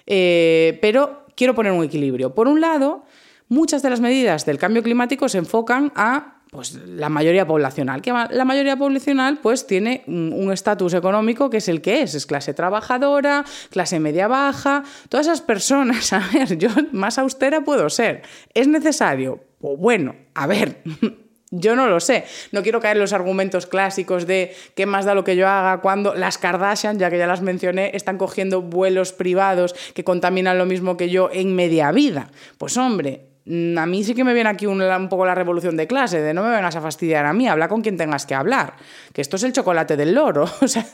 eh, 0.05 0.79
pero 0.81 1.25
quiero 1.35 1.53
poner 1.53 1.71
un 1.71 1.83
equilibrio. 1.83 2.33
Por 2.33 2.47
un 2.47 2.61
lado, 2.61 3.05
muchas 3.47 3.81
de 3.81 3.89
las 3.89 4.01
medidas 4.01 4.45
del 4.45 4.57
cambio 4.57 4.83
climático 4.83 5.29
se 5.29 5.37
enfocan 5.37 5.91
a 5.95 6.34
pues 6.55 6.73
la 6.73 7.09
mayoría 7.09 7.45
poblacional. 7.45 8.01
Que 8.01 8.11
la 8.11 8.45
mayoría 8.45 8.77
poblacional 8.77 9.39
pues 9.39 9.67
tiene 9.67 10.03
un 10.07 10.51
estatus 10.51 10.93
económico 10.93 11.49
que 11.49 11.57
es 11.57 11.67
el 11.67 11.81
que 11.81 12.01
es, 12.01 12.15
es 12.15 12.25
clase 12.25 12.53
trabajadora, 12.53 13.43
clase 13.69 13.99
media 13.99 14.27
baja, 14.27 14.83
todas 15.09 15.27
esas 15.27 15.41
personas, 15.41 16.13
a 16.13 16.23
ver, 16.33 16.57
yo 16.57 16.69
más 16.93 17.17
austera 17.17 17.61
puedo 17.61 17.89
ser. 17.89 18.21
¿Es 18.53 18.67
necesario? 18.67 19.43
Pues 19.59 19.77
bueno, 19.77 20.15
a 20.33 20.47
ver, 20.47 20.81
yo 21.51 21.75
no 21.75 21.87
lo 21.87 21.99
sé. 21.99 22.23
No 22.53 22.63
quiero 22.63 22.79
caer 22.79 22.95
en 22.95 23.01
los 23.01 23.13
argumentos 23.13 23.65
clásicos 23.65 24.25
de 24.25 24.55
qué 24.75 24.85
más 24.85 25.03
da 25.03 25.13
lo 25.13 25.25
que 25.25 25.35
yo 25.35 25.49
haga 25.49 25.81
cuando 25.81 26.15
las 26.15 26.37
Kardashian, 26.37 26.99
ya 26.99 27.09
que 27.09 27.17
ya 27.17 27.27
las 27.27 27.41
mencioné, 27.41 27.91
están 27.93 28.17
cogiendo 28.17 28.61
vuelos 28.61 29.11
privados 29.11 29.75
que 29.93 30.05
contaminan 30.05 30.57
lo 30.57 30.65
mismo 30.65 30.95
que 30.95 31.09
yo 31.09 31.29
en 31.33 31.53
media 31.53 31.91
vida. 31.91 32.31
Pues 32.57 32.77
hombre, 32.77 33.34
a 33.47 33.85
mí 33.85 34.03
sí 34.03 34.15
que 34.15 34.23
me 34.23 34.33
viene 34.33 34.49
aquí 34.49 34.65
un, 34.65 34.81
poco 35.07 35.25
la 35.25 35.35
revolución 35.35 35.77
de 35.77 35.85
clase, 35.85 36.19
de 36.19 36.33
no 36.33 36.41
me 36.41 36.49
vengas 36.49 36.75
a 36.75 36.81
fastidiar 36.81 37.27
a 37.27 37.33
mí, 37.33 37.47
habla 37.47 37.67
con 37.67 37.81
quien 37.81 37.95
tengas 37.95 38.25
que 38.25 38.33
hablar, 38.33 38.73
que 39.13 39.21
esto 39.21 39.35
es 39.35 39.43
el 39.43 39.53
chocolate 39.53 39.95
del 39.95 40.15
loro, 40.15 40.45
o 40.61 40.67
sea, 40.67 40.85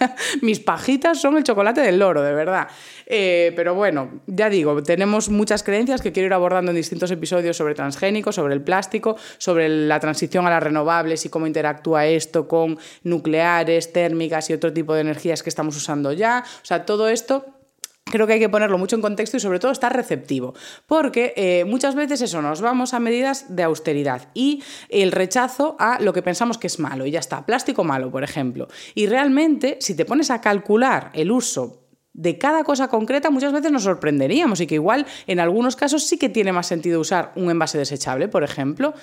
mis 0.41 0.59
pajitas 0.59 1.21
son 1.21 1.37
el 1.37 1.43
chocolate 1.43 1.79
del 1.79 1.99
loro, 1.99 2.21
de 2.21 2.33
verdad. 2.33 2.67
Eh, 3.05 3.53
pero 3.55 3.73
bueno, 3.73 4.21
ya 4.27 4.49
digo, 4.49 4.83
tenemos 4.83 5.29
muchas 5.29 5.63
creencias 5.63 6.01
que 6.01 6.11
quiero 6.11 6.27
ir 6.27 6.33
abordando 6.33 6.71
en 6.71 6.77
distintos 6.77 7.09
episodios 7.11 7.55
sobre 7.55 7.73
transgénicos, 7.73 8.35
sobre 8.35 8.53
el 8.53 8.61
plástico, 8.61 9.15
sobre 9.37 9.69
la 9.69 9.99
transición 10.01 10.45
a 10.45 10.49
las 10.49 10.63
renovables 10.63 11.25
y 11.25 11.29
cómo 11.29 11.47
interactúa 11.47 12.05
esto 12.05 12.49
con 12.49 12.77
nucleares, 13.03 13.93
térmicas 13.93 14.49
y 14.49 14.53
otro 14.53 14.73
tipo 14.73 14.93
de 14.93 15.01
energías 15.01 15.41
que 15.41 15.49
estamos 15.49 15.77
usando 15.77 16.11
ya, 16.11 16.43
o 16.45 16.65
sea, 16.65 16.85
todo 16.85 17.07
esto 17.07 17.60
Creo 18.05 18.27
que 18.27 18.33
hay 18.33 18.39
que 18.39 18.49
ponerlo 18.49 18.77
mucho 18.77 18.95
en 18.95 19.01
contexto 19.01 19.37
y 19.37 19.39
sobre 19.39 19.59
todo 19.59 19.71
estar 19.71 19.95
receptivo, 19.95 20.53
porque 20.85 21.33
eh, 21.37 21.65
muchas 21.65 21.95
veces 21.95 22.21
eso 22.21 22.41
nos 22.41 22.59
vamos 22.59 22.93
a 22.93 22.99
medidas 22.99 23.55
de 23.55 23.63
austeridad 23.63 24.29
y 24.33 24.63
el 24.89 25.11
rechazo 25.11 25.75
a 25.79 25.99
lo 26.01 26.11
que 26.11 26.21
pensamos 26.21 26.57
que 26.57 26.67
es 26.67 26.79
malo 26.79 27.05
y 27.05 27.11
ya 27.11 27.19
está, 27.19 27.45
plástico 27.45 27.83
malo, 27.83 28.11
por 28.11 28.23
ejemplo. 28.23 28.67
Y 28.95 29.07
realmente, 29.07 29.77
si 29.79 29.95
te 29.95 30.05
pones 30.05 30.29
a 30.31 30.41
calcular 30.41 31.11
el 31.13 31.31
uso 31.31 31.81
de 32.13 32.37
cada 32.37 32.63
cosa 32.63 32.89
concreta 32.89 33.29
muchas 33.29 33.53
veces 33.53 33.71
nos 33.71 33.83
sorprenderíamos 33.83 34.59
y 34.59 34.67
que 34.67 34.75
igual 34.75 35.05
en 35.27 35.39
algunos 35.39 35.75
casos 35.75 36.03
sí 36.05 36.17
que 36.17 36.27
tiene 36.27 36.51
más 36.51 36.67
sentido 36.67 36.99
usar 36.99 37.31
un 37.35 37.49
envase 37.49 37.77
desechable, 37.77 38.27
por 38.27 38.43
ejemplo. 38.43 38.93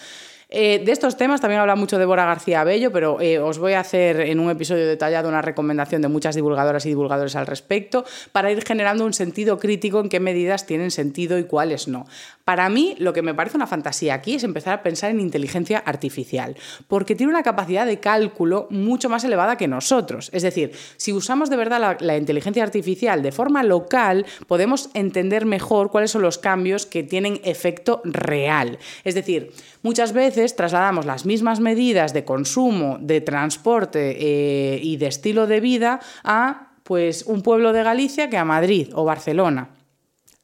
Eh, 0.51 0.83
de 0.83 0.93
estos 0.93 1.19
temas 1.19 1.43
también 1.43 1.61
habla 1.61 1.77
mucho 1.77 1.99
Débora 1.99 2.25
García 2.25 2.65
Bello, 2.65 2.91
pero 2.91 3.21
eh, 3.21 3.39
os 3.39 3.59
voy 3.59 3.75
a 3.75 3.81
hacer 3.81 4.21
en 4.21 4.41
un 4.41 4.51
episodio 4.51 4.87
detallado 4.87 5.29
una 5.29 5.43
recomendación 5.43 6.01
de 6.01 6.09
muchas 6.09 6.35
divulgadoras 6.35 6.87
y 6.87 6.89
divulgadores 6.89 7.37
al 7.37 7.47
respecto 7.47 8.07
para 8.33 8.51
ir 8.51 8.65
generando 8.65 9.05
un 9.05 9.13
sentido 9.13 9.59
crítico 9.59 10.01
en 10.01 10.09
qué 10.09 10.21
medidas 10.21 10.65
tienen 10.65 10.91
sentido 10.91 11.39
y 11.39 11.45
cuáles 11.45 11.87
no. 11.87 12.07
Para 12.49 12.71
mí, 12.71 12.95
lo 12.99 13.13
que 13.13 13.21
me 13.21 13.35
parece 13.35 13.59
una 13.59 13.67
fantasía 13.67 14.15
aquí 14.15 14.37
es 14.37 14.43
empezar 14.43 14.73
a 14.73 14.83
pensar 14.83 15.11
en 15.11 15.21
inteligencia 15.21 15.81
artificial, 15.81 16.57
porque 16.87 17.15
tiene 17.15 17.31
una 17.31 17.43
capacidad 17.43 17.85
de 17.85 18.01
cálculo 18.01 18.69
mucho 18.71 19.11
más 19.11 19.23
elevada 19.23 19.59
que 19.59 19.69
nosotros. 19.69 20.31
Es 20.33 20.45
decir, 20.45 20.73
si 20.97 21.13
usamos 21.13 21.51
de 21.51 21.59
verdad 21.59 21.99
la, 22.01 22.17
inteligencia 22.17 22.63
artificial 22.63 23.23
de 23.23 23.33
forma 23.33 23.63
local, 23.63 24.25
podemos 24.47 24.89
entender 24.95 25.45
mejor 25.45 25.91
cuáles 25.91 26.11
son 26.11 26.23
los 26.23 26.39
cambios 26.39 26.87
que 26.87 27.03
tienen 27.03 27.39
efecto 27.45 28.01
real. 28.03 28.79
Es 29.05 29.15
decir, 29.15 29.53
muchas 29.83 30.15
veces 30.15 30.57
trasladamos 30.57 31.05
las 31.05 31.27
mismas 31.27 31.61
medidas 31.61 32.15
de 32.15 32.25
consumo, 32.25 32.97
de 32.99 33.21
transporte 33.21 34.17
eh, 34.19 34.81
y 34.83 34.97
de 34.97 35.09
estilo 35.09 35.47
de 35.47 35.61
vida 35.61 36.01
a 36.25 36.71
pues, 36.83 37.25
un 37.25 37.43
pueblo 37.43 37.75
de 37.75 37.83
Galicia 37.83 38.31
que 38.31 38.39
a 38.39 38.47
Madrid 38.47 38.89
o 38.95 39.05
Barcelona. 39.05 39.69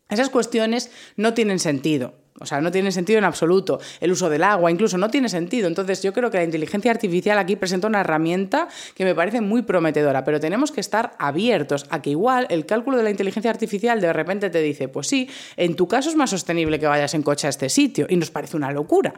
Esas 0.09 0.31
cuestiones 0.31 0.91
no 1.17 1.35
tienen 1.35 1.59
sentido. 1.59 2.15
O 2.41 2.47
sea, 2.47 2.61
no 2.61 2.73
tiene 2.73 2.91
sentido 2.91 3.19
en 3.19 3.25
absoluto. 3.25 3.79
El 4.01 4.11
uso 4.11 4.29
del 4.29 4.43
agua 4.43 4.71
incluso 4.71 4.99
no 4.99 5.09
tiene 5.09 5.29
sentido. 5.29 5.69
Entonces 5.69 6.03
yo 6.03 6.13
creo 6.13 6.33
que 6.33 6.39
la 6.39 6.45
inteligencia 6.45 6.91
artificial 6.91 7.39
aquí 7.39 7.55
presenta 7.55 7.87
una 7.87 8.01
herramienta 8.01 8.67
que 8.97 9.05
me 9.05 9.15
parece 9.15 9.41
muy 9.41 9.63
prometedora, 9.63 10.25
pero 10.25 10.41
tenemos 10.41 10.73
que 10.73 10.81
estar 10.81 11.15
abiertos 11.21 11.87
a 11.91 12.03
que 12.03 12.11
igual 12.11 12.49
el 12.51 12.67
cálculo 12.67 12.97
de 12.97 13.05
la 13.05 13.11
inteligencia 13.11 13.53
artificial 13.53 14.01
de 14.01 14.13
repente 14.13 14.51
te 14.51 14.61
dice, 14.61 14.89
pues 14.89 15.07
sí, 15.07 15.31
en 15.57 15.77
tu 15.77 15.87
caso 15.87 16.11
es 16.11 16.17
más 16.17 16.31
sostenible 16.31 16.81
que 16.81 16.89
vayas 16.89 17.15
en 17.15 17.23
coche 17.23 17.47
a 17.47 17.51
este 17.51 17.69
sitio 17.69 18.07
y 18.09 18.17
nos 18.17 18.33
parece 18.33 18.57
una 18.57 18.73
locura. 18.73 19.15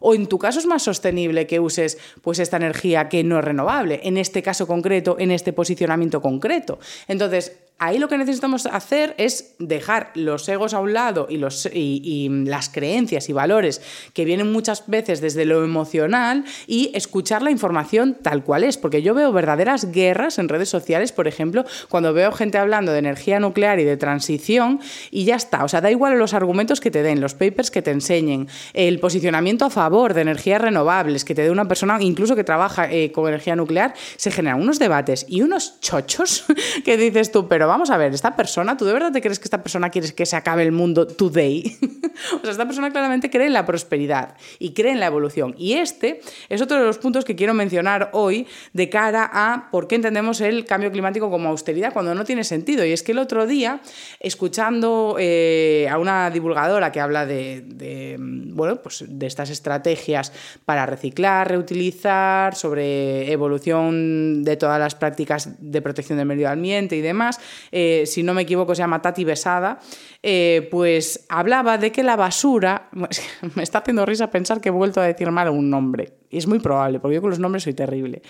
O 0.00 0.14
en 0.14 0.26
tu 0.26 0.38
caso 0.38 0.58
es 0.58 0.66
más 0.66 0.82
sostenible 0.82 1.46
que 1.46 1.60
uses 1.60 1.98
pues 2.22 2.38
esta 2.38 2.56
energía 2.58 3.08
que 3.08 3.24
no 3.24 3.38
es 3.38 3.44
renovable, 3.44 4.00
en 4.02 4.18
este 4.18 4.42
caso 4.42 4.66
concreto, 4.66 5.16
en 5.18 5.30
este 5.30 5.52
posicionamiento 5.52 6.20
concreto. 6.20 6.78
Entonces, 7.08 7.52
ahí 7.80 7.98
lo 7.98 8.08
que 8.08 8.18
necesitamos 8.18 8.66
hacer 8.66 9.14
es 9.16 9.54
dejar 9.58 10.12
los 10.14 10.46
egos 10.48 10.74
a 10.74 10.80
un 10.80 10.92
lado 10.92 11.26
y, 11.30 11.38
los, 11.38 11.68
y, 11.72 12.28
las 12.44 12.68
creencias 12.68 13.28
y 13.30 13.32
valores 13.32 13.80
que 14.12 14.26
vienen 14.26 14.52
muchas 14.52 14.86
veces 14.86 15.22
desde 15.22 15.46
lo 15.46 15.64
emocional 15.64 16.44
y 16.66 16.90
escuchar 16.94 17.40
la 17.40 17.50
información 17.50 18.18
tal 18.22 18.44
cual 18.44 18.64
es. 18.64 18.76
Porque 18.76 19.00
yo 19.00 19.14
veo 19.14 19.32
verdaderas 19.32 19.90
guerras 19.90 20.38
en 20.38 20.50
redes 20.50 20.68
sociales, 20.68 21.10
por 21.10 21.26
ejemplo, 21.26 21.64
cuando 21.88 22.12
veo 22.12 22.32
gente 22.32 22.58
hablando 22.58 22.92
de 22.92 22.98
energía 22.98 23.40
nuclear 23.40 23.80
y 23.80 23.84
de 23.84 23.96
transición 23.96 24.80
y 25.10 25.24
ya 25.24 25.36
está. 25.36 25.64
O 25.64 25.68
sea, 25.68 25.80
da 25.80 25.90
igual 25.90 26.18
los 26.18 26.34
argumentos 26.34 26.80
que 26.80 26.90
te 26.90 27.02
den, 27.02 27.22
los 27.22 27.32
papers 27.32 27.70
que 27.70 27.80
te 27.80 27.92
enseñen, 27.92 28.46
el 28.74 29.00
posicionamiento 29.00 29.64
a 29.64 29.70
favor 29.70 30.12
de 30.12 30.20
energías 30.20 30.60
renovables 30.60 31.24
que 31.24 31.34
te 31.34 31.42
dé 31.42 31.50
una 31.50 31.66
persona, 31.66 31.96
incluso 32.02 32.36
que 32.36 32.44
trabaja 32.44 32.92
eh, 32.92 33.10
con 33.10 33.26
energía 33.26 33.56
nuclear, 33.56 33.94
se 34.16 34.30
generan 34.30 34.60
unos 34.60 34.78
debates 34.78 35.24
y 35.30 35.40
unos 35.40 35.80
chochos 35.80 36.44
que 36.84 36.98
dices 36.98 37.32
tú, 37.32 37.48
pero 37.48 37.69
vamos 37.70 37.90
a 37.90 37.96
ver, 37.96 38.12
esta 38.12 38.36
persona, 38.36 38.76
¿tú 38.76 38.84
de 38.84 38.92
verdad 38.92 39.12
te 39.12 39.20
crees 39.20 39.38
que 39.38 39.44
esta 39.44 39.62
persona 39.62 39.90
quiere 39.90 40.12
que 40.12 40.26
se 40.26 40.36
acabe 40.36 40.62
el 40.62 40.72
mundo 40.72 41.06
today? 41.06 41.78
o 42.36 42.40
sea, 42.42 42.50
esta 42.50 42.66
persona 42.66 42.90
claramente 42.90 43.30
cree 43.30 43.46
en 43.46 43.52
la 43.52 43.64
prosperidad 43.64 44.36
y 44.58 44.72
cree 44.72 44.92
en 44.92 45.00
la 45.00 45.06
evolución. 45.06 45.54
Y 45.56 45.74
este 45.74 46.20
es 46.48 46.60
otro 46.60 46.78
de 46.78 46.84
los 46.84 46.98
puntos 46.98 47.24
que 47.24 47.36
quiero 47.36 47.54
mencionar 47.54 48.10
hoy 48.12 48.46
de 48.72 48.88
cara 48.88 49.30
a 49.32 49.70
por 49.70 49.88
qué 49.88 49.96
entendemos 49.96 50.40
el 50.40 50.64
cambio 50.64 50.90
climático 50.90 51.30
como 51.30 51.48
austeridad 51.48 51.92
cuando 51.92 52.14
no 52.14 52.24
tiene 52.24 52.44
sentido. 52.44 52.84
Y 52.84 52.92
es 52.92 53.02
que 53.02 53.12
el 53.12 53.18
otro 53.18 53.46
día, 53.46 53.80
escuchando 54.20 55.16
eh, 55.18 55.88
a 55.90 55.98
una 55.98 56.30
divulgadora 56.30 56.92
que 56.92 57.00
habla 57.00 57.26
de, 57.26 58.16
bueno, 58.18 58.76
pues 58.82 59.04
de 59.06 59.26
estas 59.26 59.50
estrategias 59.50 60.32
para 60.64 60.86
reciclar, 60.86 61.48
reutilizar, 61.48 62.54
sobre 62.54 63.30
evolución 63.32 64.44
de 64.44 64.56
todas 64.56 64.78
las 64.78 64.94
prácticas 64.94 65.50
de 65.58 65.82
protección 65.82 66.18
del 66.18 66.26
medio 66.26 66.48
ambiente 66.48 66.96
y 66.96 67.00
demás, 67.00 67.40
eh, 67.70 68.04
si 68.06 68.22
no 68.22 68.34
me 68.34 68.42
equivoco 68.42 68.74
se 68.74 68.82
llama 68.82 69.02
Tati 69.02 69.24
Besada, 69.24 69.80
eh, 70.22 70.68
pues 70.70 71.24
hablaba 71.28 71.78
de 71.78 71.92
que 71.92 72.02
la 72.02 72.16
basura, 72.16 72.88
me 73.54 73.62
está 73.62 73.78
haciendo 73.78 74.04
risa 74.04 74.30
pensar 74.30 74.60
que 74.60 74.68
he 74.68 74.72
vuelto 74.72 75.00
a 75.00 75.04
decir 75.04 75.30
mal 75.30 75.48
un 75.48 75.70
nombre, 75.70 76.20
y 76.30 76.38
es 76.38 76.46
muy 76.46 76.60
probable, 76.60 77.00
porque 77.00 77.16
yo 77.16 77.20
con 77.20 77.30
los 77.30 77.40
nombres 77.40 77.64
soy 77.64 77.74
terrible. 77.74 78.22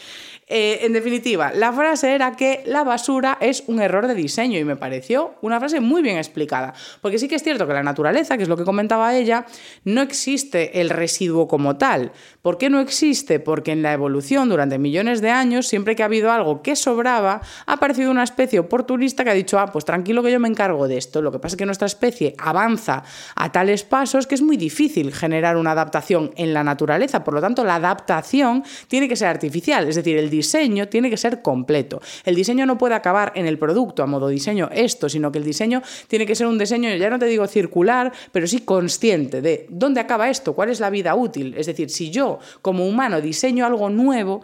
Eh, 0.46 0.81
en 0.83 0.94
definitiva, 0.94 1.53
la 1.53 1.72
frase 1.72 2.14
era 2.14 2.35
que 2.35 2.62
la 2.64 2.83
basura 2.83 3.37
es 3.40 3.62
un 3.66 3.81
error 3.81 4.07
de 4.07 4.14
diseño 4.14 4.59
y 4.59 4.64
me 4.64 4.76
pareció 4.76 5.35
una 5.42 5.59
frase 5.59 5.81
muy 5.81 6.00
bien 6.00 6.16
explicada, 6.16 6.72
porque 7.03 7.18
sí 7.18 7.29
que 7.29 7.35
es 7.35 7.42
cierto 7.42 7.66
que 7.66 7.74
la 7.74 7.83
naturaleza, 7.83 8.37
que 8.37 8.44
es 8.44 8.48
lo 8.48 8.57
que 8.57 8.64
comentaba 8.64 9.14
ella, 9.14 9.44
no 9.85 10.00
existe 10.00 10.81
el 10.81 10.88
residuo 10.88 11.46
como 11.46 11.76
tal. 11.76 12.12
¿Por 12.40 12.57
qué 12.57 12.70
no 12.70 12.81
existe? 12.81 13.38
Porque 13.38 13.72
en 13.72 13.83
la 13.83 13.92
evolución 13.92 14.48
durante 14.48 14.79
millones 14.79 15.20
de 15.20 15.31
años, 15.31 15.66
siempre 15.66 15.94
que 15.94 16.03
ha 16.03 16.07
habido 16.07 16.33
algo 16.33 16.62
que 16.62 16.76
sobraba, 16.76 17.42
ha 17.66 17.72
aparecido 17.72 18.11
una 18.11 18.24
especie 18.24 18.61
oportunista 18.61 19.24
que 19.24 19.31
ha 19.31 19.35
dicho, 19.35 19.59
ah, 19.59 19.66
pues 19.70 19.85
tranquilo 19.85 20.22
que 20.22 20.33
yo 20.33 20.40
me 20.40 20.48
encargo 20.48 20.88
de 20.88 20.96
esto. 20.96 21.20
Lo 21.20 21.33
que 21.33 21.38
pasa 21.38 21.55
es 21.55 21.59
que 21.59 21.66
especie 21.86 22.34
avanza 22.38 23.02
a 23.34 23.52
tales 23.52 23.84
pasos 23.84 24.26
que 24.26 24.34
es 24.34 24.42
muy 24.42 24.56
difícil 24.56 25.12
generar 25.12 25.56
una 25.56 25.72
adaptación 25.72 26.32
en 26.36 26.54
la 26.54 26.64
naturaleza. 26.64 27.24
Por 27.24 27.34
lo 27.34 27.40
tanto, 27.40 27.64
la 27.64 27.76
adaptación 27.76 28.64
tiene 28.88 29.08
que 29.08 29.16
ser 29.16 29.28
artificial, 29.28 29.88
es 29.88 29.96
decir, 29.96 30.16
el 30.16 30.30
diseño 30.30 30.88
tiene 30.88 31.10
que 31.10 31.16
ser 31.16 31.42
completo. 31.42 32.00
El 32.24 32.34
diseño 32.34 32.66
no 32.66 32.78
puede 32.78 32.94
acabar 32.94 33.32
en 33.34 33.46
el 33.46 33.58
producto 33.58 34.02
a 34.02 34.06
modo 34.06 34.28
diseño 34.28 34.68
esto, 34.72 35.08
sino 35.08 35.32
que 35.32 35.38
el 35.38 35.44
diseño 35.44 35.82
tiene 36.08 36.26
que 36.26 36.34
ser 36.34 36.46
un 36.46 36.58
diseño, 36.58 36.94
ya 36.94 37.10
no 37.10 37.18
te 37.18 37.26
digo 37.26 37.46
circular, 37.46 38.12
pero 38.32 38.46
sí 38.46 38.60
consciente 38.60 39.40
de 39.40 39.66
dónde 39.70 40.00
acaba 40.00 40.30
esto, 40.30 40.54
cuál 40.54 40.70
es 40.70 40.80
la 40.80 40.90
vida 40.90 41.14
útil. 41.14 41.54
Es 41.56 41.66
decir, 41.66 41.90
si 41.90 42.10
yo 42.10 42.38
como 42.62 42.86
humano 42.86 43.20
diseño 43.20 43.66
algo 43.66 43.90
nuevo, 43.90 44.42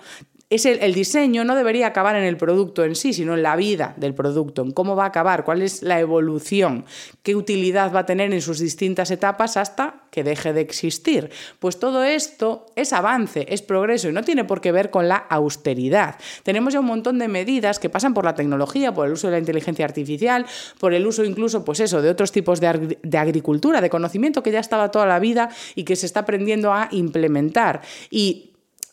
es 0.49 0.65
el, 0.65 0.95
diseño 0.95 1.43
no 1.45 1.57
debería 1.57 1.89
acabar 1.89 2.15
en 2.15 2.23
el 2.23 2.37
producto 2.37 2.85
en 2.85 2.95
sí, 2.95 3.13
sino 3.13 3.35
en 3.35 3.43
la 3.43 3.57
vida 3.57 3.95
del 3.97 4.15
producto, 4.15 4.63
en 4.63 4.71
cómo 4.71 4.95
va 4.95 5.03
a 5.03 5.09
acabar, 5.09 5.43
cuál 5.45 5.61
es 5.61 5.83
la 5.83 5.99
evolución, 5.99 6.85
qué 7.25 7.35
utilidad 7.35 7.93
va 7.93 8.01
a 8.01 8.07
tener 8.07 8.33
en 8.33 8.41
sus 8.41 8.61
distintas 8.61 9.11
etapas 9.11 9.57
hasta 9.57 10.05
que 10.13 10.23
deje 10.23 10.53
de 10.53 10.61
existir. 10.61 11.31
Pues 11.59 11.81
todo 11.81 12.05
esto 12.05 12.67
es 12.77 12.93
avance, 12.93 13.47
es 13.49 13.61
progreso 13.61 14.09
y 14.09 14.13
no 14.13 14.23
tiene 14.23 14.45
por 14.45 14.61
qué 14.61 14.71
ver 14.71 14.91
con 14.91 15.09
la 15.09 15.17
austeridad. 15.17 16.15
Tenemos 16.45 16.75
ya 16.75 16.79
un 16.79 16.87
montón 16.87 17.19
de 17.19 17.27
medidas 17.27 17.81
que 17.81 17.91
pasan 17.91 18.15
por 18.15 18.25
la 18.25 18.37
tecnología, 18.37 18.95
por 18.95 19.09
el 19.09 19.15
uso 19.15 19.27
de 19.27 19.33
la 19.33 19.39
inteligencia 19.41 19.85
artificial, 19.85 20.47
por 20.79 20.95
el 20.95 21.09
uso 21.09 21.25
incluso, 21.25 21.65
pues 21.65 21.81
eso, 21.81 22.03
de 22.03 22.11
otros 22.11 22.31
tipos 22.31 22.61
de, 22.61 22.99
de 23.03 23.19
agricultura, 23.19 23.81
de 23.81 23.91
conocimiento 23.91 24.45
que 24.45 24.53
ya 24.53 24.61
estaba 24.61 24.93
toda 24.93 25.07
la 25.07 25.19
vida 25.19 25.51
y 25.75 25.83
que 25.83 25.97
se 25.97 26.07
está 26.07 26.21
aprendiendo 26.21 26.73
a 26.73 26.87
implementar. 26.93 27.83
Y 28.11 28.53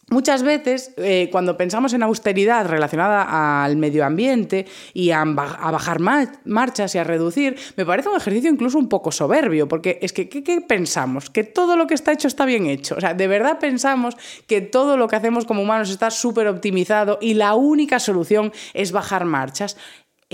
Muchas 0.10 0.44
veces, 0.44 0.94
eh, 0.98 1.30
cuando 1.32 1.58
pensamos 1.58 1.94
en 1.94 2.04
austeridad 2.04 2.68
relacionada 2.68 3.64
al 3.64 3.78
medio 3.78 4.06
ambiente 4.06 4.66
y 4.94 5.12
a, 5.12 5.24
bajar 5.24 6.00
marchas 6.00 6.94
y 6.94 6.98
a 6.98 7.04
reducir, 7.04 7.58
me 7.78 7.86
parece 7.86 8.10
un 8.10 8.18
ejercicio 8.18 8.52
incluso 8.52 8.78
un 8.78 8.90
poco 8.90 9.12
soberbio, 9.12 9.68
porque 9.68 10.00
es 10.02 10.12
que, 10.12 10.28
¿qué, 10.28 10.62
pensamos? 10.62 11.30
Que 11.30 11.44
todo 11.46 11.78
lo 11.78 11.88
que 11.88 11.94
está 11.94 12.12
hecho 12.12 12.28
está 12.28 12.46
bien 12.46 12.68
hecho. 12.68 12.96
O 12.96 13.02
sea, 13.02 13.14
¿de 13.14 13.28
verdad 13.28 13.60
pensamos 13.60 14.16
que 14.46 14.62
todo 14.62 14.98
lo 14.98 15.08
que 15.08 15.16
hacemos 15.16 15.46
como 15.46 15.62
humanos 15.62 15.90
está 15.90 16.12
súper 16.12 16.48
optimizado 16.48 17.18
y 17.22 17.34
la 17.36 17.56
única 17.56 18.00
solución 18.00 18.52
es 18.74 18.92
bajar 18.92 19.24
marchas? 19.24 19.78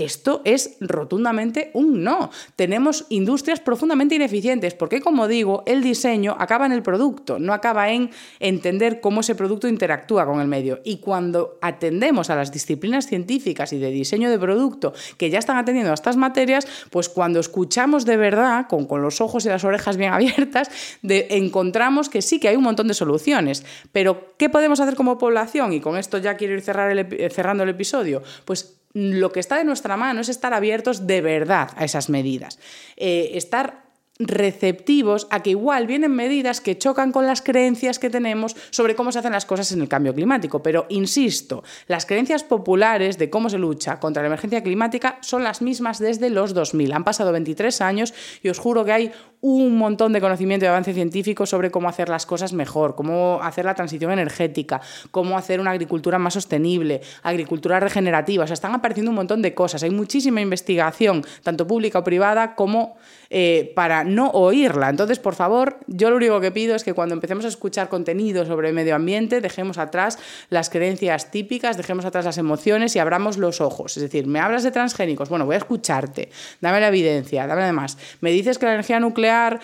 Esto 0.00 0.40
es 0.44 0.76
rotundamente 0.80 1.70
un 1.74 2.02
no. 2.02 2.30
Tenemos 2.56 3.04
industrias 3.10 3.60
profundamente 3.60 4.14
ineficientes 4.14 4.74
porque, 4.74 5.00
como 5.00 5.28
digo, 5.28 5.62
el 5.66 5.82
diseño 5.82 6.36
acaba 6.38 6.64
en 6.66 6.72
el 6.72 6.82
producto, 6.82 7.38
no 7.38 7.52
acaba 7.52 7.90
en 7.90 8.10
entender 8.38 9.00
cómo 9.00 9.20
ese 9.20 9.34
producto 9.34 9.68
interactúa 9.68 10.24
con 10.24 10.40
el 10.40 10.48
medio. 10.48 10.80
Y 10.84 10.98
cuando 10.98 11.58
atendemos 11.60 12.30
a 12.30 12.36
las 12.36 12.50
disciplinas 12.50 13.06
científicas 13.06 13.72
y 13.72 13.78
de 13.78 13.90
diseño 13.90 14.30
de 14.30 14.38
producto 14.38 14.94
que 15.18 15.28
ya 15.28 15.38
están 15.38 15.58
atendiendo 15.58 15.90
a 15.90 15.94
estas 15.94 16.16
materias, 16.16 16.66
pues 16.90 17.08
cuando 17.08 17.38
escuchamos 17.40 18.06
de 18.06 18.16
verdad, 18.16 18.66
con, 18.68 18.86
los 19.02 19.20
ojos 19.20 19.44
y 19.44 19.48
las 19.48 19.64
orejas 19.64 19.96
bien 19.96 20.12
abiertas, 20.14 20.70
encontramos 21.02 22.08
que 22.08 22.22
sí 22.22 22.40
que 22.40 22.48
hay 22.48 22.56
un 22.56 22.64
montón 22.64 22.88
de 22.88 22.94
soluciones. 22.94 23.64
Pero, 23.92 24.34
¿qué 24.38 24.48
podemos 24.48 24.80
hacer 24.80 24.94
como 24.94 25.18
población? 25.18 25.72
Y 25.72 25.80
con 25.80 25.96
esto 25.96 26.18
ya 26.18 26.36
quiero 26.36 26.54
ir 26.54 26.64
el, 26.66 27.30
cerrando 27.30 27.62
el 27.64 27.68
episodio. 27.68 28.22
Pues 28.44 28.79
lo 28.92 29.32
que 29.32 29.40
está 29.40 29.58
de 29.58 29.64
nuestra 29.64 29.96
mano 29.96 30.20
es 30.20 30.28
estar 30.28 30.52
abiertos 30.52 31.06
de 31.06 31.20
verdad 31.20 31.70
a 31.76 31.84
esas 31.84 32.08
medidas. 32.08 32.58
Eh, 32.96 33.32
estar 33.34 33.89
receptivos 34.20 35.26
a 35.30 35.42
que 35.42 35.50
igual 35.50 35.86
vienen 35.86 36.12
medidas 36.12 36.60
que 36.60 36.78
chocan 36.78 37.10
con 37.10 37.26
las 37.26 37.42
creencias 37.42 37.98
que 37.98 38.10
tenemos 38.10 38.54
sobre 38.70 38.94
cómo 38.94 39.10
se 39.10 39.18
hacen 39.18 39.32
las 39.32 39.46
cosas 39.46 39.72
en 39.72 39.80
el 39.80 39.88
cambio 39.88 40.14
climático. 40.14 40.62
Pero, 40.62 40.86
insisto, 40.90 41.64
las 41.88 42.06
creencias 42.06 42.44
populares 42.44 43.18
de 43.18 43.30
cómo 43.30 43.48
se 43.48 43.58
lucha 43.58 43.98
contra 43.98 44.22
la 44.22 44.28
emergencia 44.28 44.62
climática 44.62 45.18
son 45.22 45.42
las 45.42 45.62
mismas 45.62 45.98
desde 45.98 46.30
los 46.30 46.54
2000. 46.54 46.92
Han 46.92 47.04
pasado 47.04 47.32
23 47.32 47.80
años 47.80 48.14
y 48.42 48.50
os 48.50 48.58
juro 48.58 48.84
que 48.84 48.92
hay 48.92 49.12
un 49.42 49.78
montón 49.78 50.12
de 50.12 50.20
conocimiento 50.20 50.66
y 50.66 50.68
avance 50.68 50.92
científico 50.92 51.46
sobre 51.46 51.70
cómo 51.70 51.88
hacer 51.88 52.08
las 52.08 52.26
cosas 52.26 52.52
mejor, 52.52 52.94
cómo 52.94 53.40
hacer 53.42 53.64
la 53.64 53.74
transición 53.74 54.12
energética, 54.12 54.82
cómo 55.10 55.38
hacer 55.38 55.60
una 55.60 55.70
agricultura 55.70 56.18
más 56.18 56.34
sostenible, 56.34 57.00
agricultura 57.22 57.80
regenerativa. 57.80 58.44
O 58.44 58.46
sea, 58.46 58.54
están 58.54 58.74
apareciendo 58.74 59.10
un 59.10 59.16
montón 59.16 59.40
de 59.40 59.54
cosas. 59.54 59.82
Hay 59.82 59.90
muchísima 59.90 60.40
investigación, 60.42 61.24
tanto 61.42 61.66
pública 61.66 62.00
o 62.00 62.04
privada, 62.04 62.54
como 62.54 62.96
eh, 63.30 63.72
para 63.76 64.02
no 64.02 64.30
oírla. 64.30 64.90
Entonces, 64.90 65.20
por 65.20 65.36
favor, 65.36 65.78
yo 65.86 66.10
lo 66.10 66.16
único 66.16 66.40
que 66.40 66.50
pido 66.50 66.74
es 66.74 66.82
que 66.82 66.94
cuando 66.94 67.14
empecemos 67.14 67.44
a 67.44 67.48
escuchar 67.48 67.88
contenido 67.88 68.44
sobre 68.44 68.72
medio 68.72 68.96
ambiente, 68.96 69.40
dejemos 69.40 69.78
atrás 69.78 70.18
las 70.48 70.68
creencias 70.68 71.30
típicas, 71.30 71.76
dejemos 71.76 72.04
atrás 72.04 72.24
las 72.24 72.38
emociones 72.38 72.96
y 72.96 72.98
abramos 72.98 73.38
los 73.38 73.60
ojos. 73.60 73.96
Es 73.96 74.02
decir, 74.02 74.26
me 74.26 74.40
hablas 74.40 74.64
de 74.64 74.72
transgénicos, 74.72 75.28
bueno, 75.28 75.46
voy 75.46 75.54
a 75.54 75.58
escucharte, 75.58 76.30
dame 76.60 76.80
la 76.80 76.88
evidencia, 76.88 77.46
dame 77.46 77.62
además. 77.62 77.96
Me 78.20 78.32
dices 78.32 78.58
que 78.58 78.66
la 78.66 78.72
energía 78.72 78.98
nuclear 78.98 79.60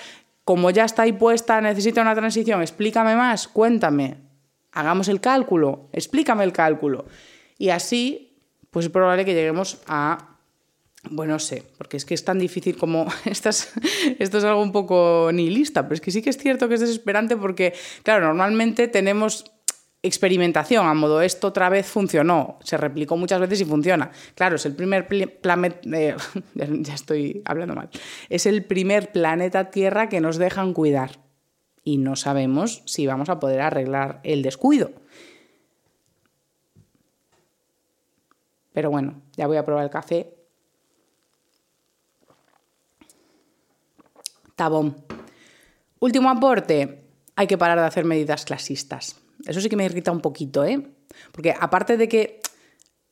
como 0.46 0.70
ya 0.70 0.84
está 0.84 1.02
ahí 1.02 1.12
puesta, 1.12 1.60
necesita 1.60 2.02
una 2.02 2.14
transición, 2.14 2.62
explícame 2.62 3.16
más, 3.16 3.48
cuéntame, 3.48 4.18
hagamos 4.70 5.08
el 5.08 5.20
cálculo, 5.20 5.88
explícame 5.92 6.44
el 6.44 6.52
cálculo. 6.52 7.06
Y 7.58 7.70
así, 7.70 8.38
pues 8.70 8.86
es 8.86 8.92
probable 8.92 9.24
que 9.24 9.34
lleguemos 9.34 9.82
a 9.88 10.35
bueno, 11.10 11.34
no 11.34 11.38
sé, 11.38 11.62
porque 11.78 11.96
es 11.96 12.04
que 12.04 12.14
es 12.14 12.24
tan 12.24 12.38
difícil 12.38 12.76
como. 12.76 13.06
esto 13.24 13.48
es 13.48 14.44
algo 14.44 14.62
un 14.62 14.72
poco 14.72 15.30
nihilista, 15.32 15.82
pero 15.82 15.94
es 15.94 16.00
que 16.00 16.10
sí 16.10 16.22
que 16.22 16.30
es 16.30 16.38
cierto 16.38 16.68
que 16.68 16.74
es 16.74 16.80
desesperante 16.80 17.36
porque, 17.36 17.74
claro, 18.02 18.26
normalmente 18.26 18.88
tenemos 18.88 19.44
experimentación, 20.02 20.86
a 20.86 20.94
modo 20.94 21.20
esto 21.20 21.48
otra 21.48 21.68
vez 21.68 21.86
funcionó, 21.86 22.58
se 22.62 22.76
replicó 22.76 23.16
muchas 23.16 23.40
veces 23.40 23.60
y 23.60 23.64
funciona. 23.64 24.10
Claro, 24.34 24.56
es 24.56 24.66
el 24.66 24.74
primer 24.74 25.06
planeta, 25.40 25.80
eh, 25.92 26.16
ya 26.54 26.94
estoy 26.94 27.42
hablando 27.44 27.74
mal, 27.74 27.90
es 28.28 28.46
el 28.46 28.64
primer 28.64 29.12
planeta 29.12 29.70
Tierra 29.70 30.08
que 30.08 30.20
nos 30.20 30.36
dejan 30.36 30.72
cuidar 30.72 31.18
y 31.82 31.98
no 31.98 32.16
sabemos 32.16 32.82
si 32.86 33.06
vamos 33.06 33.28
a 33.28 33.38
poder 33.38 33.60
arreglar 33.60 34.20
el 34.24 34.42
descuido. 34.42 34.90
Pero 38.72 38.90
bueno, 38.90 39.22
ya 39.36 39.46
voy 39.46 39.56
a 39.56 39.64
probar 39.64 39.84
el 39.84 39.90
café. 39.90 40.34
Tabón. 44.56 44.96
Último 46.00 46.30
aporte, 46.30 47.04
hay 47.36 47.46
que 47.46 47.58
parar 47.58 47.78
de 47.78 47.86
hacer 47.86 48.04
medidas 48.04 48.44
clasistas. 48.44 49.20
Eso 49.46 49.60
sí 49.60 49.68
que 49.68 49.76
me 49.76 49.84
irrita 49.84 50.10
un 50.10 50.20
poquito, 50.20 50.64
¿eh? 50.64 50.82
Porque 51.30 51.54
aparte 51.58 51.96
de 51.96 52.08
que 52.08 52.40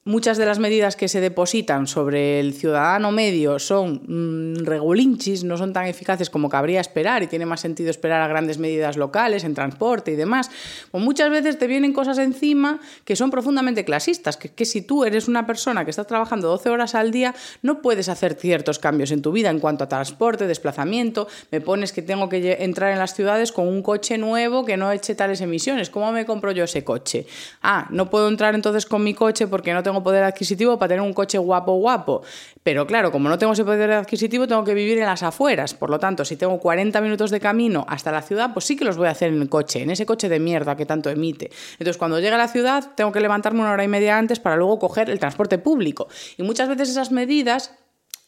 muchas 0.04 0.36
de 0.36 0.44
las 0.44 0.58
medidas 0.58 0.96
que 0.96 1.08
se 1.08 1.20
depositan 1.20 1.86
sobre 1.86 2.38
el 2.38 2.52
ciudadano 2.52 3.10
medio 3.10 3.58
son 3.58 4.02
mm, 4.06 4.64
regulinchis, 4.64 5.44
no 5.44 5.56
son 5.56 5.72
tan 5.72 5.86
eficaces 5.86 6.28
como 6.28 6.50
cabría 6.50 6.80
esperar 6.80 7.22
y 7.22 7.26
tiene 7.26 7.46
más 7.46 7.60
sentido 7.60 7.90
esperar 7.90 8.20
a 8.20 8.28
grandes 8.28 8.58
medidas 8.58 8.98
locales 8.98 9.44
en 9.44 9.54
transporte 9.54 10.12
y 10.12 10.16
demás, 10.16 10.50
pues 10.90 11.02
muchas 11.02 11.30
veces 11.30 11.58
te 11.58 11.66
vienen 11.66 11.94
cosas 11.94 12.18
encima 12.18 12.80
que 13.04 13.16
son 13.16 13.30
profundamente 13.30 13.84
clasistas, 13.84 14.36
que, 14.36 14.50
que 14.50 14.66
si 14.66 14.82
tú 14.82 15.04
eres 15.04 15.26
una 15.26 15.46
persona 15.46 15.84
que 15.84 15.90
está 15.90 16.04
trabajando 16.04 16.48
12 16.48 16.68
horas 16.68 16.94
al 16.94 17.10
día, 17.10 17.34
no 17.62 17.80
puedes 17.80 18.10
hacer 18.10 18.34
ciertos 18.34 18.78
cambios 18.78 19.10
en 19.10 19.22
tu 19.22 19.32
vida 19.32 19.48
en 19.48 19.58
cuanto 19.58 19.84
a 19.84 19.88
transporte, 19.88 20.46
desplazamiento, 20.46 21.28
me 21.50 21.62
pones 21.62 21.92
que 21.92 22.02
tengo 22.02 22.28
que 22.28 22.58
entrar 22.60 22.92
en 22.92 22.98
las 22.98 23.14
ciudades 23.14 23.52
con 23.52 23.68
un 23.68 23.82
coche 23.82 24.18
nuevo 24.18 24.66
que 24.66 24.76
no 24.76 24.92
eche 24.92 25.14
tales 25.14 25.40
emisiones, 25.40 25.88
¿cómo 25.88 26.12
me 26.12 26.26
compro 26.26 26.52
yo 26.52 26.64
ese 26.64 26.84
coche? 26.84 27.26
Ah, 27.62 27.86
no 27.90 28.10
puedo 28.10 28.28
entrar 28.28 28.54
entonces 28.54 28.84
con 28.84 29.02
mi 29.02 29.14
coche 29.14 29.46
porque 29.46 29.72
no 29.72 29.82
tengo 29.82 29.93
poder 30.02 30.24
adquisitivo 30.24 30.78
para 30.78 30.88
tener 30.88 31.02
un 31.02 31.12
coche 31.12 31.38
guapo, 31.38 31.74
guapo. 31.74 32.22
Pero 32.62 32.86
claro, 32.86 33.12
como 33.12 33.28
no 33.28 33.38
tengo 33.38 33.52
ese 33.52 33.64
poder 33.64 33.92
adquisitivo, 33.92 34.48
tengo 34.48 34.64
que 34.64 34.74
vivir 34.74 34.98
en 34.98 35.04
las 35.04 35.22
afueras. 35.22 35.74
Por 35.74 35.90
lo 35.90 35.98
tanto, 35.98 36.24
si 36.24 36.36
tengo 36.36 36.58
40 36.58 37.00
minutos 37.00 37.30
de 37.30 37.40
camino 37.40 37.84
hasta 37.88 38.10
la 38.10 38.22
ciudad, 38.22 38.52
pues 38.52 38.64
sí 38.64 38.76
que 38.76 38.84
los 38.84 38.96
voy 38.96 39.08
a 39.08 39.10
hacer 39.10 39.32
en 39.32 39.42
el 39.42 39.48
coche, 39.48 39.82
en 39.82 39.90
ese 39.90 40.06
coche 40.06 40.28
de 40.28 40.40
mierda 40.40 40.76
que 40.76 40.86
tanto 40.86 41.10
emite. 41.10 41.50
Entonces, 41.72 41.98
cuando 41.98 42.18
llegue 42.18 42.34
a 42.34 42.38
la 42.38 42.48
ciudad, 42.48 42.92
tengo 42.94 43.12
que 43.12 43.20
levantarme 43.20 43.60
una 43.60 43.72
hora 43.72 43.84
y 43.84 43.88
media 43.88 44.16
antes 44.18 44.40
para 44.40 44.56
luego 44.56 44.78
coger 44.78 45.10
el 45.10 45.18
transporte 45.18 45.58
público. 45.58 46.08
Y 46.36 46.42
muchas 46.42 46.68
veces 46.68 46.88
esas 46.88 47.12
medidas 47.12 47.72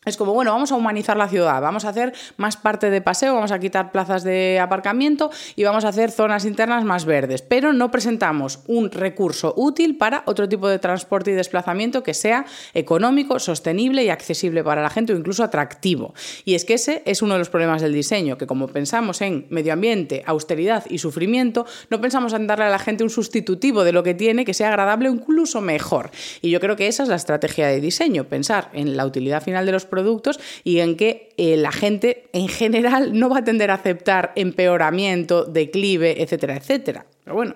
Es 0.07 0.17
como, 0.17 0.35
bueno, 0.35 0.53
vamos 0.53 0.71
a 0.71 0.77
humanizar 0.77 1.17
la 1.17 1.27
ciudad, 1.27 1.61
vamos 1.61 1.85
a 1.85 1.89
hacer 1.89 2.13
más 2.37 2.57
parte 2.57 2.91
de 2.91 3.01
paseo, 3.01 3.35
vamos 3.35 3.51
a 3.51 3.59
quitar 3.59 3.91
plazas 3.91 4.23
de 4.23 4.61
aparcamiento 4.61 5.33
y 5.57 5.65
vamos 5.65 5.85
a 5.85 5.89
hacer 5.89 6.13
zonas 6.13 6.45
internas 6.45 6.85
más 6.85 7.05
verdes, 7.05 7.43
pero 7.43 7.73
no 7.73 7.91
presentamos 7.91 8.61
un 8.69 8.93
recurso 8.93 9.53
útil 9.57 9.97
para 9.99 10.23
otro 10.27 10.49
tipo 10.49 10.69
de 10.69 10.79
transporte 10.79 11.33
y 11.33 11.35
desplazamiento 11.35 12.05
que 12.05 12.15
sea 12.15 12.47
económico, 12.73 13.41
sostenible 13.41 14.05
y 14.05 14.11
accesible 14.11 14.63
para 14.63 14.81
la 14.81 14.91
gente 14.91 15.13
o 15.13 15.17
incluso 15.17 15.43
atractivo. 15.43 16.15
Y 16.45 16.55
es 16.55 16.65
que 16.65 16.75
ese 16.75 17.03
es 17.05 17.21
uno 17.21 17.33
de 17.33 17.41
los 17.41 17.51
problemas 17.51 17.83
del 17.83 17.93
diseño, 17.93 18.39
que 18.39 18.47
como 18.47 18.69
pensamos 18.69 19.21
en 19.23 19.49
medio 19.51 19.73
ambiente, 19.73 20.23
austeridad 20.25 20.85
y 20.89 20.99
sufrimiento, 20.99 21.67
no 21.91 22.01
pensamos 22.01 22.33
en 22.33 22.47
darle 22.47 22.67
a 22.67 22.71
la 22.71 22.79
gente 22.79 23.03
un 23.03 23.11
sustitutivo 23.11 23.83
de 23.83 23.91
lo 23.91 24.05
que 24.05 24.15
tiene 24.15 24.45
que 24.45 24.55
sea 24.55 24.69
agradable 24.69 25.09
o 25.09 25.13
incluso 25.13 25.61
mejor. 25.61 26.13
Y 26.43 26.51
yo 26.51 26.61
creo 26.61 26.77
que 26.77 26.87
esa 26.87 27.03
es 27.03 27.09
la 27.09 27.17
estrategia 27.17 27.67
de 27.67 27.81
diseño, 27.81 28.29
pensar 28.29 28.71
en 28.73 28.97
la 28.97 29.05
utilidad 29.05 29.43
final 29.43 29.67
de 29.67 29.73
los 29.73 29.85
productos 29.97 30.39
y 30.63 30.81
en 30.81 30.97
que 30.97 31.31
eh, 31.39 31.57
la 31.57 31.73
gente 31.73 32.29
en 32.33 32.49
general 32.49 33.19
no 33.19 33.31
va 33.31 33.39
a 33.39 33.45
tender 33.45 33.71
a 33.71 33.75
aceptar 33.75 34.33
empeoramiento, 34.37 35.45
declive, 35.45 36.23
etcétera, 36.23 36.57
etcétera. 36.57 37.07
Pero 37.25 37.35
bueno, 37.35 37.55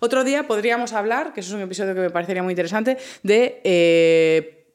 otro 0.00 0.24
día 0.24 0.46
podríamos 0.46 0.92
hablar, 0.92 1.32
que 1.32 1.40
eso 1.40 1.50
es 1.50 1.54
un 1.56 1.62
episodio 1.62 1.94
que 1.94 2.00
me 2.00 2.10
parecería 2.10 2.42
muy 2.42 2.52
interesante, 2.52 2.96
de 3.22 3.60
eh, 3.64 4.74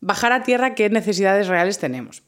bajar 0.00 0.32
a 0.32 0.42
tierra 0.42 0.74
qué 0.74 0.88
necesidades 0.88 1.48
reales 1.48 1.78
tenemos. 1.78 2.22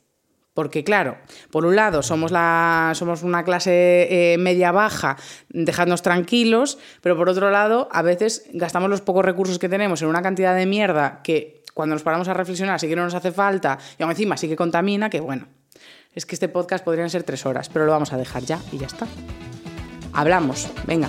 Porque 0.58 0.82
claro, 0.82 1.18
por 1.52 1.64
un 1.64 1.76
lado 1.76 2.02
somos, 2.02 2.32
la, 2.32 2.90
somos 2.96 3.22
una 3.22 3.44
clase 3.44 4.08
eh, 4.10 4.38
media-baja, 4.38 5.16
dejadnos 5.50 6.02
tranquilos, 6.02 6.80
pero 7.00 7.16
por 7.16 7.28
otro 7.28 7.52
lado 7.52 7.88
a 7.92 8.02
veces 8.02 8.44
gastamos 8.52 8.90
los 8.90 9.00
pocos 9.00 9.24
recursos 9.24 9.60
que 9.60 9.68
tenemos 9.68 10.02
en 10.02 10.08
una 10.08 10.20
cantidad 10.20 10.56
de 10.56 10.66
mierda 10.66 11.20
que 11.22 11.57
cuando 11.78 11.94
nos 11.94 12.02
paramos 12.02 12.26
a 12.26 12.34
reflexionar 12.34 12.80
sí 12.80 12.88
que 12.88 12.96
no 12.96 13.04
nos 13.04 13.14
hace 13.14 13.30
falta 13.30 13.78
y 13.96 14.02
aún 14.02 14.10
encima 14.10 14.36
sí 14.36 14.48
que 14.48 14.56
contamina, 14.56 15.08
que 15.08 15.20
bueno, 15.20 15.46
es 16.12 16.26
que 16.26 16.34
este 16.34 16.48
podcast 16.48 16.84
podrían 16.84 17.08
ser 17.08 17.22
tres 17.22 17.46
horas, 17.46 17.68
pero 17.68 17.86
lo 17.86 17.92
vamos 17.92 18.12
a 18.12 18.16
dejar 18.16 18.42
ya 18.42 18.60
y 18.72 18.78
ya 18.78 18.88
está. 18.88 19.06
Hablamos, 20.12 20.68
venga. 20.88 21.08